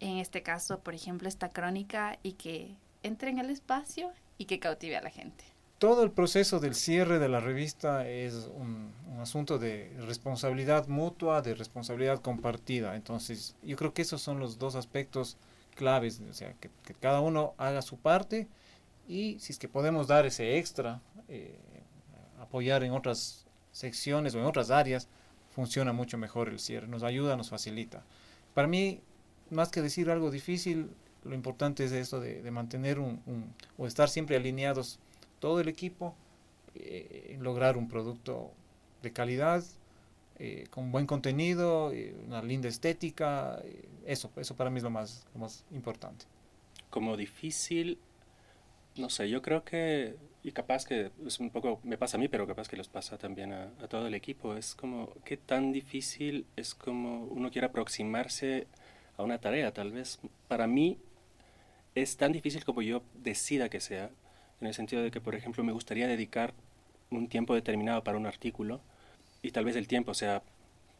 en 0.00 0.18
este 0.18 0.42
caso, 0.42 0.80
por 0.80 0.96
ejemplo, 0.96 1.28
esta 1.28 1.50
crónica, 1.50 2.18
y 2.24 2.32
que 2.32 2.74
entre 3.04 3.30
en 3.30 3.38
el 3.38 3.48
espacio 3.48 4.10
y 4.38 4.46
que 4.46 4.58
cautive 4.58 4.96
a 4.96 5.02
la 5.02 5.10
gente. 5.10 5.44
Todo 5.78 6.02
el 6.02 6.10
proceso 6.10 6.58
del 6.58 6.74
cierre 6.74 7.20
de 7.20 7.28
la 7.28 7.38
revista 7.38 8.08
es 8.08 8.50
un, 8.56 8.92
asunto 9.20 9.60
de 9.60 9.92
responsabilidad 10.00 10.88
mutua, 10.88 11.42
de 11.42 11.54
responsabilidad 11.54 12.20
compartida. 12.20 12.96
Entonces, 12.96 13.54
yo 13.62 13.76
creo 13.76 13.94
que 13.94 14.02
esos 14.02 14.20
son 14.20 14.40
los 14.40 14.58
dos 14.58 14.74
aspectos 14.74 15.36
claves, 15.76 16.20
o 16.28 16.34
sea, 16.34 16.54
que 16.54 16.94
cada 16.94 17.20
uno 17.20 17.54
haga 17.56 17.82
su 17.82 17.96
parte 17.98 18.48
y 19.08 19.38
si 19.40 19.52
es 19.52 19.58
que 19.58 19.68
podemos 19.68 20.06
dar 20.06 20.26
ese 20.26 20.58
extra, 20.58 21.00
eh, 21.28 21.58
apoyar 22.38 22.84
en 22.84 22.92
otras 22.92 23.46
secciones 23.72 24.34
o 24.34 24.38
en 24.38 24.44
otras 24.44 24.70
áreas, 24.70 25.08
funciona 25.50 25.92
mucho 25.94 26.18
mejor 26.18 26.50
el 26.50 26.58
cierre, 26.58 26.86
nos 26.86 27.02
ayuda, 27.02 27.36
nos 27.36 27.48
facilita. 27.48 28.04
Para 28.52 28.68
mí, 28.68 29.00
más 29.50 29.70
que 29.70 29.80
decir 29.80 30.10
algo 30.10 30.30
difícil, 30.30 30.90
lo 31.24 31.34
importante 31.34 31.84
es 31.84 31.92
esto 31.92 32.20
de, 32.20 32.48
mantener 32.50 32.98
un, 32.98 33.54
o 33.78 33.86
estar 33.86 34.10
siempre 34.10 34.36
alineados 34.36 34.98
todo 35.40 35.60
el 35.60 35.68
equipo, 35.68 36.14
eh, 36.74 37.38
lograr 37.40 37.78
un 37.78 37.88
producto 37.88 38.52
de 39.02 39.12
calidad, 39.12 39.64
eh, 40.38 40.66
con 40.70 40.92
buen 40.92 41.06
contenido, 41.06 41.92
una 42.26 42.42
linda 42.42 42.68
estética, 42.68 43.60
eso, 44.04 44.30
eso 44.36 44.54
para 44.54 44.70
mí 44.70 44.76
es 44.76 44.82
lo 44.84 44.90
más, 44.90 45.26
lo 45.32 45.40
más 45.40 45.64
importante. 45.72 46.26
Como 46.90 47.16
difícil, 47.16 47.98
no 48.98 49.10
sé, 49.10 49.28
yo 49.28 49.42
creo 49.42 49.64
que, 49.64 50.16
y 50.42 50.52
capaz 50.52 50.84
que 50.84 51.10
es 51.26 51.40
un 51.40 51.50
poco, 51.50 51.80
me 51.84 51.96
pasa 51.96 52.16
a 52.16 52.20
mí, 52.20 52.28
pero 52.28 52.46
capaz 52.46 52.68
que 52.68 52.76
les 52.76 52.88
pasa 52.88 53.18
también 53.18 53.52
a, 53.52 53.70
todo 53.88 54.06
el 54.06 54.14
equipo, 54.14 54.56
es 54.56 54.74
como, 54.74 55.14
qué 55.24 55.36
tan 55.36 55.72
difícil 55.72 56.46
es 56.56 56.74
como 56.74 57.24
uno 57.24 57.50
quiere 57.50 57.66
aproximarse 57.66 58.66
a 59.16 59.22
una 59.22 59.38
tarea, 59.38 59.72
tal 59.72 59.92
vez. 59.92 60.18
Para 60.48 60.66
mí 60.66 60.98
es 61.94 62.16
tan 62.16 62.32
difícil 62.32 62.64
como 62.64 62.82
yo 62.82 63.02
decida 63.14 63.68
que 63.68 63.80
sea, 63.80 64.10
en 64.60 64.66
el 64.66 64.74
sentido 64.74 65.02
de 65.02 65.10
que, 65.10 65.20
por 65.20 65.34
ejemplo, 65.34 65.62
me 65.64 65.72
gustaría 65.72 66.08
dedicar 66.08 66.54
un 67.10 67.28
tiempo 67.28 67.54
determinado 67.54 68.04
para 68.04 68.18
un 68.18 68.26
artículo, 68.26 68.80
y 69.42 69.52
tal 69.52 69.64
vez 69.64 69.76
el 69.76 69.86
tiempo 69.86 70.14
sea 70.14 70.42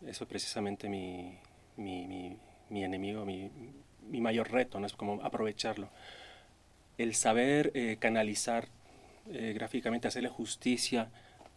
eso 0.06 0.28
precisamente 0.28 0.88
mi, 0.88 1.38
mi, 1.76 2.06
mi, 2.06 2.36
mi 2.70 2.84
enemigo, 2.84 3.24
mi, 3.24 3.50
mi 4.08 4.20
mayor 4.20 4.50
reto, 4.52 4.78
¿no? 4.78 4.86
Es 4.86 4.92
como 4.94 5.20
aprovecharlo 5.22 5.90
el 6.98 7.14
saber 7.14 7.70
eh, 7.74 7.96
canalizar 7.98 8.68
eh, 9.32 9.52
gráficamente, 9.54 10.08
hacerle 10.08 10.28
justicia 10.28 11.08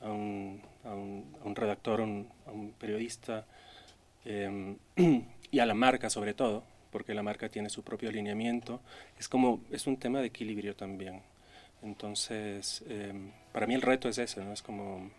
a 0.01 0.10
un, 0.10 0.62
a 0.84 0.93
un, 0.93 1.56
redactor, 1.56 2.01
a 2.01 2.04
un, 2.04 2.73
periodista 2.80 3.45
em, 4.23 4.77
y 5.51 5.60
a 5.60 5.65
la 5.65 5.73
marca 5.73 6.10
sobre 6.10 6.34
todo, 6.34 6.63
porque 6.91 7.13
la 7.13 7.23
marca 7.23 7.49
tiene 7.49 7.69
su 7.69 7.84
propio 7.84 8.10
alineamiento, 8.10 8.82
es 9.17 9.27
como, 9.27 9.62
es 9.71 9.88
un 9.88 9.97
tema 9.97 10.19
de 10.19 10.27
equilibrio 10.27 10.75
también. 10.75 11.21
Entonces, 11.82 12.84
em, 12.88 13.32
para 13.51 13.65
mí 13.65 13.73
el 13.73 13.82
reto 13.82 14.10
es 14.10 14.19
ese, 14.19 14.43
¿no? 14.43 14.54
Es 14.54 14.62
como, 14.62 15.10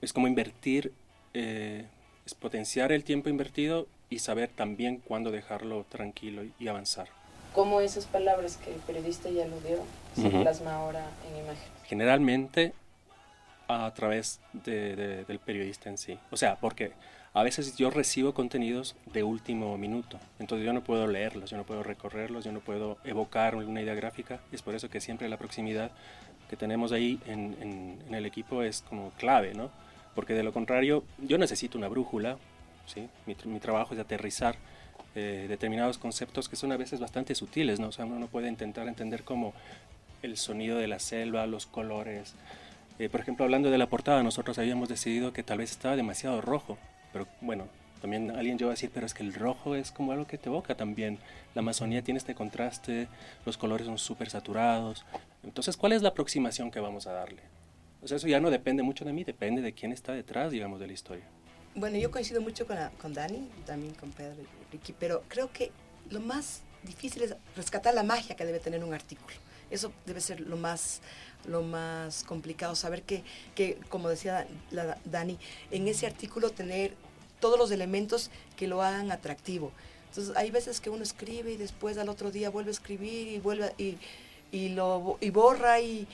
es 0.00 0.12
como 0.12 0.28
invertir, 0.28 0.92
eh, 1.32 1.86
es 2.24 2.34
potenciar 2.34 2.92
el 2.92 3.02
tiempo 3.02 3.28
invertido 3.28 3.88
y 4.10 4.20
saber 4.20 4.50
también 4.50 4.98
cuándo 4.98 5.30
dejarlo 5.32 5.84
tranquilo 5.88 6.44
y 6.58 6.68
avanzar 6.68 7.23
cómo 7.54 7.80
esas 7.80 8.06
palabras 8.06 8.56
que 8.56 8.74
el 8.74 8.80
periodista 8.80 9.30
ya 9.30 9.46
lo 9.46 9.58
dio 9.60 9.78
se 10.14 10.28
plasma 10.28 10.74
ahora 10.74 11.06
en 11.28 11.44
imagen. 11.44 11.68
Generalmente 11.84 12.72
a 13.68 13.92
través 13.94 14.40
del 14.52 15.38
periodista 15.44 15.88
en 15.88 15.96
sí. 15.96 16.18
O 16.30 16.36
sea, 16.36 16.56
porque 16.56 16.92
a 17.32 17.42
veces 17.42 17.76
yo 17.76 17.90
recibo 17.90 18.34
contenidos 18.34 18.96
de 19.12 19.22
último 19.22 19.76
minuto, 19.78 20.18
entonces 20.38 20.66
yo 20.66 20.72
no 20.72 20.84
puedo 20.84 21.06
leerlos, 21.06 21.50
yo 21.50 21.56
no 21.56 21.64
puedo 21.64 21.82
recorrerlos, 21.82 22.44
yo 22.44 22.52
no 22.52 22.60
puedo 22.60 22.98
evocar 23.04 23.56
una 23.56 23.80
idea 23.80 23.94
gráfica, 23.94 24.40
y 24.52 24.56
es 24.56 24.62
por 24.62 24.74
eso 24.74 24.90
que 24.90 25.00
siempre 25.00 25.28
la 25.28 25.38
proximidad 25.38 25.90
que 26.48 26.56
tenemos 26.56 26.92
ahí 26.92 27.20
en, 27.26 27.98
el 28.10 28.26
equipo 28.26 28.62
es 28.62 28.82
como 28.82 29.10
clave, 29.12 29.54
¿no? 29.54 29.70
Porque 30.14 30.34
de 30.34 30.42
lo 30.42 30.52
contrario, 30.52 31.02
yo 31.18 31.38
necesito 31.38 31.76
una 31.78 31.88
brújula, 31.88 32.36
¿sí? 32.86 33.08
Mi, 33.26 33.36
mi 33.46 33.58
trabajo 33.58 33.94
es 33.94 34.00
aterrizar 34.00 34.56
eh, 35.14 35.46
determinados 35.48 35.98
conceptos 35.98 36.48
que 36.48 36.56
son 36.56 36.72
a 36.72 36.76
veces 36.76 37.00
bastante 37.00 37.34
sutiles, 37.34 37.80
¿no? 37.80 37.88
O 37.88 37.92
sea, 37.92 38.04
uno 38.04 38.18
no 38.18 38.26
puede 38.26 38.48
intentar 38.48 38.88
entender 38.88 39.22
como 39.24 39.54
el 40.22 40.36
sonido 40.36 40.78
de 40.78 40.88
la 40.88 40.98
selva, 40.98 41.46
los 41.46 41.66
colores. 41.66 42.34
Eh, 42.98 43.08
por 43.08 43.20
ejemplo, 43.20 43.44
hablando 43.44 43.70
de 43.70 43.78
la 43.78 43.88
portada, 43.88 44.22
nosotros 44.22 44.58
habíamos 44.58 44.88
decidido 44.88 45.32
que 45.32 45.42
tal 45.42 45.58
vez 45.58 45.70
estaba 45.70 45.96
demasiado 45.96 46.40
rojo, 46.40 46.78
pero 47.12 47.26
bueno, 47.40 47.68
También 48.04 48.32
alguien 48.32 48.58
llegó 48.58 48.68
a 48.68 48.74
decir, 48.74 48.90
pero 48.92 49.06
es 49.06 49.14
que 49.14 49.22
el 49.22 49.32
rojo 49.32 49.74
es 49.76 49.90
como 49.90 50.12
algo 50.12 50.26
que 50.26 50.36
te 50.36 50.50
evoca 50.50 50.74
también. 50.74 51.18
La 51.54 51.60
Amazonía 51.60 52.02
tiene 52.02 52.18
este 52.18 52.34
contraste, 52.34 53.08
los 53.46 53.56
colores 53.56 53.86
son 53.86 53.96
súper 53.96 54.28
saturados. 54.28 55.06
Entonces, 55.42 55.74
¿cuál 55.78 55.92
es 55.92 56.02
la 56.02 56.10
aproximación 56.10 56.70
que 56.70 56.80
vamos 56.80 57.06
a 57.06 57.12
darle? 57.12 57.40
O 58.02 58.06
sea, 58.06 58.18
eso 58.18 58.28
ya 58.28 58.40
no 58.40 58.50
depende 58.50 58.82
mucho 58.82 59.06
de 59.06 59.14
mí, 59.14 59.24
depende 59.24 59.62
de 59.62 59.72
quién 59.72 59.90
está 59.90 60.12
detrás, 60.12 60.52
digamos, 60.52 60.80
de 60.80 60.86
la 60.86 60.92
historia. 60.92 61.24
Bueno, 61.76 61.98
yo 61.98 62.10
coincido 62.10 62.40
mucho 62.40 62.66
con, 62.66 62.76
con 63.00 63.12
Dani, 63.14 63.48
también 63.66 63.94
con 63.94 64.10
Pedro 64.12 64.36
y 64.40 64.72
Ricky, 64.72 64.92
pero 64.92 65.24
creo 65.28 65.52
que 65.52 65.72
lo 66.10 66.20
más 66.20 66.62
difícil 66.84 67.22
es 67.22 67.34
rescatar 67.56 67.94
la 67.94 68.04
magia 68.04 68.36
que 68.36 68.44
debe 68.44 68.60
tener 68.60 68.84
un 68.84 68.94
artículo. 68.94 69.34
Eso 69.70 69.92
debe 70.06 70.20
ser 70.20 70.40
lo 70.40 70.56
más, 70.56 71.00
lo 71.48 71.62
más 71.62 72.22
complicado, 72.22 72.76
saber 72.76 73.02
que, 73.02 73.24
que 73.56 73.76
como 73.88 74.08
decía 74.08 74.46
la 74.70 74.98
Dani, 75.04 75.38
en 75.72 75.88
ese 75.88 76.06
artículo 76.06 76.50
tener 76.50 76.94
todos 77.40 77.58
los 77.58 77.72
elementos 77.72 78.30
que 78.56 78.68
lo 78.68 78.80
hagan 78.80 79.10
atractivo. 79.10 79.72
Entonces 80.10 80.36
hay 80.36 80.52
veces 80.52 80.80
que 80.80 80.90
uno 80.90 81.02
escribe 81.02 81.52
y 81.52 81.56
después 81.56 81.98
al 81.98 82.08
otro 82.08 82.30
día 82.30 82.50
vuelve 82.50 82.70
a 82.70 82.72
escribir 82.72 83.26
y 83.26 83.40
vuelve 83.40 83.72
y, 83.78 83.96
y 84.52 84.68
lo 84.68 85.18
y 85.20 85.30
borra 85.30 85.80
y, 85.80 86.06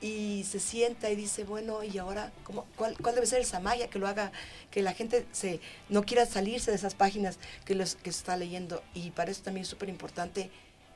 y 0.00 0.44
se 0.44 0.60
sienta 0.60 1.10
y 1.10 1.16
dice, 1.16 1.44
bueno, 1.44 1.82
¿y 1.82 1.98
ahora 1.98 2.32
cómo, 2.44 2.66
cuál, 2.76 2.96
cuál, 3.00 3.14
debe 3.14 3.26
ser 3.26 3.40
esa 3.40 3.60
magia 3.60 3.88
que 3.88 3.98
lo 3.98 4.06
haga, 4.06 4.32
que 4.70 4.82
la 4.82 4.92
gente 4.92 5.26
se, 5.32 5.60
no 5.88 6.04
quiera 6.04 6.24
salirse 6.26 6.70
de 6.70 6.76
esas 6.76 6.94
páginas 6.94 7.38
que, 7.64 7.74
los, 7.74 7.96
que 7.96 8.10
está 8.10 8.36
leyendo? 8.36 8.82
Y 8.94 9.10
para 9.10 9.30
eso 9.30 9.42
también 9.42 9.62
es 9.62 9.68
súper 9.68 9.88
importante 9.88 10.50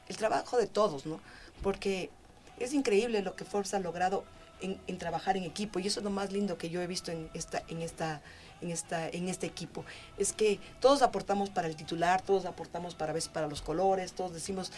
el 0.09 0.17
trabajo 0.17 0.57
de 0.57 0.67
todos, 0.67 1.07
¿no? 1.07 1.21
Porque 1.63 2.11
es 2.59 2.73
increíble 2.75 3.23
lo 3.23 3.35
que 3.35 3.45
Forbes 3.45 3.75
ha 3.75 3.81
logrado 3.81 4.25
en, 4.61 4.99
trabajar 4.99 5.37
en 5.37 5.45
equipo 5.45 5.81
y 5.81 5.87
eso 5.89 6.01
es 6.01 6.05
lo 6.05 6.11
más 6.11 6.33
lindo 6.33 6.57
que 6.59 6.71
yo 6.71 6.81
he 6.81 6.87
visto 6.87 7.11
en 7.11 7.29
esta, 7.35 7.63
en 7.69 7.83
esta, 7.83 8.23
en 8.61 8.71
esta, 8.71 9.09
en 9.09 9.29
este 9.29 9.47
equipo. 9.47 9.85
Es 10.19 10.33
que 10.33 10.61
todos 10.81 11.03
aportamos 11.03 11.51
para 11.51 11.67
el 11.67 11.77
titular, 11.77 12.23
todos 12.23 12.45
aportamos 12.45 12.95
para, 12.95 13.15
para 13.33 13.49
los 13.49 13.63
colores, 13.63 14.13
todos 14.13 14.33
decimos, 14.33 14.71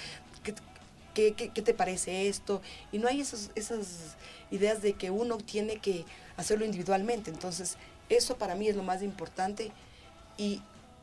¿Qué, 1.14 1.32
qué, 1.32 1.50
qué 1.50 1.62
te 1.62 1.74
parece 1.74 2.28
esto? 2.28 2.60
Y 2.92 2.98
no 2.98 3.08
hay 3.08 3.20
esos, 3.20 3.50
esas 3.54 4.16
ideas 4.50 4.82
de 4.82 4.94
que 4.94 5.10
uno 5.10 5.38
tiene 5.38 5.78
que 5.78 6.04
hacerlo 6.36 6.64
individualmente. 6.64 7.30
Entonces, 7.30 7.76
eso 8.08 8.36
para 8.36 8.54
mí 8.54 8.68
es 8.68 8.76
lo 8.76 8.82
más 8.82 9.02
importante 9.02 9.72
y 10.36 10.60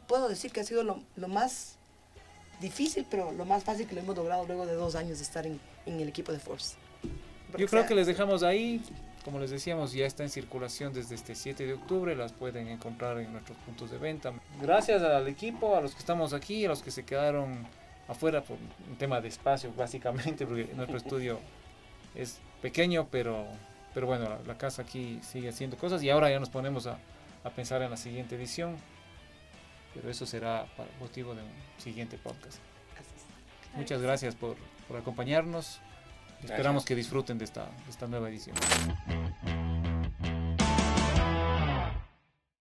puedo 0.08 0.28
decir 0.28 0.52
que 0.52 0.60
ha 0.60 0.63
sido 0.63 0.84
lo, 0.84 1.02
lo 1.15 1.28
más 1.28 1.78
difícil, 2.60 3.06
pero 3.10 3.32
lo 3.32 3.45
más 3.45 3.63
fácil 3.63 3.88
que 3.88 3.95
lo 3.95 4.02
hemos 4.02 4.15
logrado 4.15 4.45
luego 4.45 4.65
de 4.65 4.74
dos 4.74 4.95
años 4.95 5.17
de 5.17 5.24
estar 5.24 5.47
en, 5.47 5.60
en 5.86 6.00
el 6.00 6.10
equipo 6.10 6.32
de 6.32 6.39
Force. 6.39 6.76
Porque 7.47 7.63
Yo 7.63 7.69
creo 7.69 7.82
sea, 7.84 7.88
que 7.88 7.95
les 7.95 8.08
dejamos 8.08 8.43
ahí. 8.43 8.82
Como 9.26 9.39
les 9.39 9.52
decíamos, 9.52 9.93
ya 9.93 10.06
está 10.06 10.24
en 10.24 10.30
circulación 10.30 10.93
desde 10.93 11.13
este 11.15 11.36
7 11.36 11.65
de 11.65 11.74
octubre. 11.74 12.15
Las 12.15 12.34
pueden 12.34 12.67
encontrar 12.67 13.19
en 13.19 13.32
nuestros 13.32 13.58
puntos 13.60 13.91
de 13.91 13.97
venta. 13.97 14.34
Gracias 14.60 15.02
al 15.04 15.28
equipo, 15.28 15.76
a 15.76 15.82
los 15.82 15.93
que 15.93 16.00
estamos 16.00 16.34
aquí, 16.34 16.65
a 16.65 16.69
los 16.69 16.82
que 16.82 16.89
se 16.91 17.04
quedaron 17.04 17.67
afuera 18.12 18.41
por 18.43 18.58
un 18.89 18.95
tema 18.97 19.21
de 19.21 19.30
espacio 19.30 19.74
básicamente 19.76 20.45
porque 20.45 20.69
nuestro 20.76 20.97
estudio 20.97 21.39
es 22.13 22.39
pequeño 22.62 23.08
pero 23.10 23.47
pero 23.93 24.08
bueno 24.08 24.30
la, 24.30 24.39
la, 24.45 24.58
casa 24.58 24.84
aquí 24.84 25.19
sigue 25.21 25.50
haciendo 25.50 25.78
cosas 25.78 26.04
y 26.04 26.10
ahora 26.10 26.30
ya 26.30 26.39
nos 26.39 26.50
ponemos 26.50 26.88
a, 26.88 26.97
a 27.43 27.50
pensar 27.50 27.82
en 27.82 27.89
la 27.89 27.97
siguiente 27.97 28.36
edición. 28.36 28.76
Pero 29.93 30.10
eso 30.10 30.26
será 30.26 30.65
para 30.78 30.89
motivo 31.00 31.36
de 31.36 31.41
un 31.41 31.50
siguiente 31.78 32.17
podcast. 32.17 32.60
Gracias. 32.93 33.26
muchas 33.76 34.02
gracias 34.02 34.36
por, 34.36 34.56
por 34.88 34.97
acompañarnos. 34.97 35.82
Gracias. 36.39 36.52
esperamos 36.52 36.86
que 36.86 36.95
disfruten 36.95 37.38
de 37.38 37.45
esta, 37.45 37.65
de 37.65 37.89
esta 37.89 38.08
nueva 38.08 38.30
edición 38.30 38.56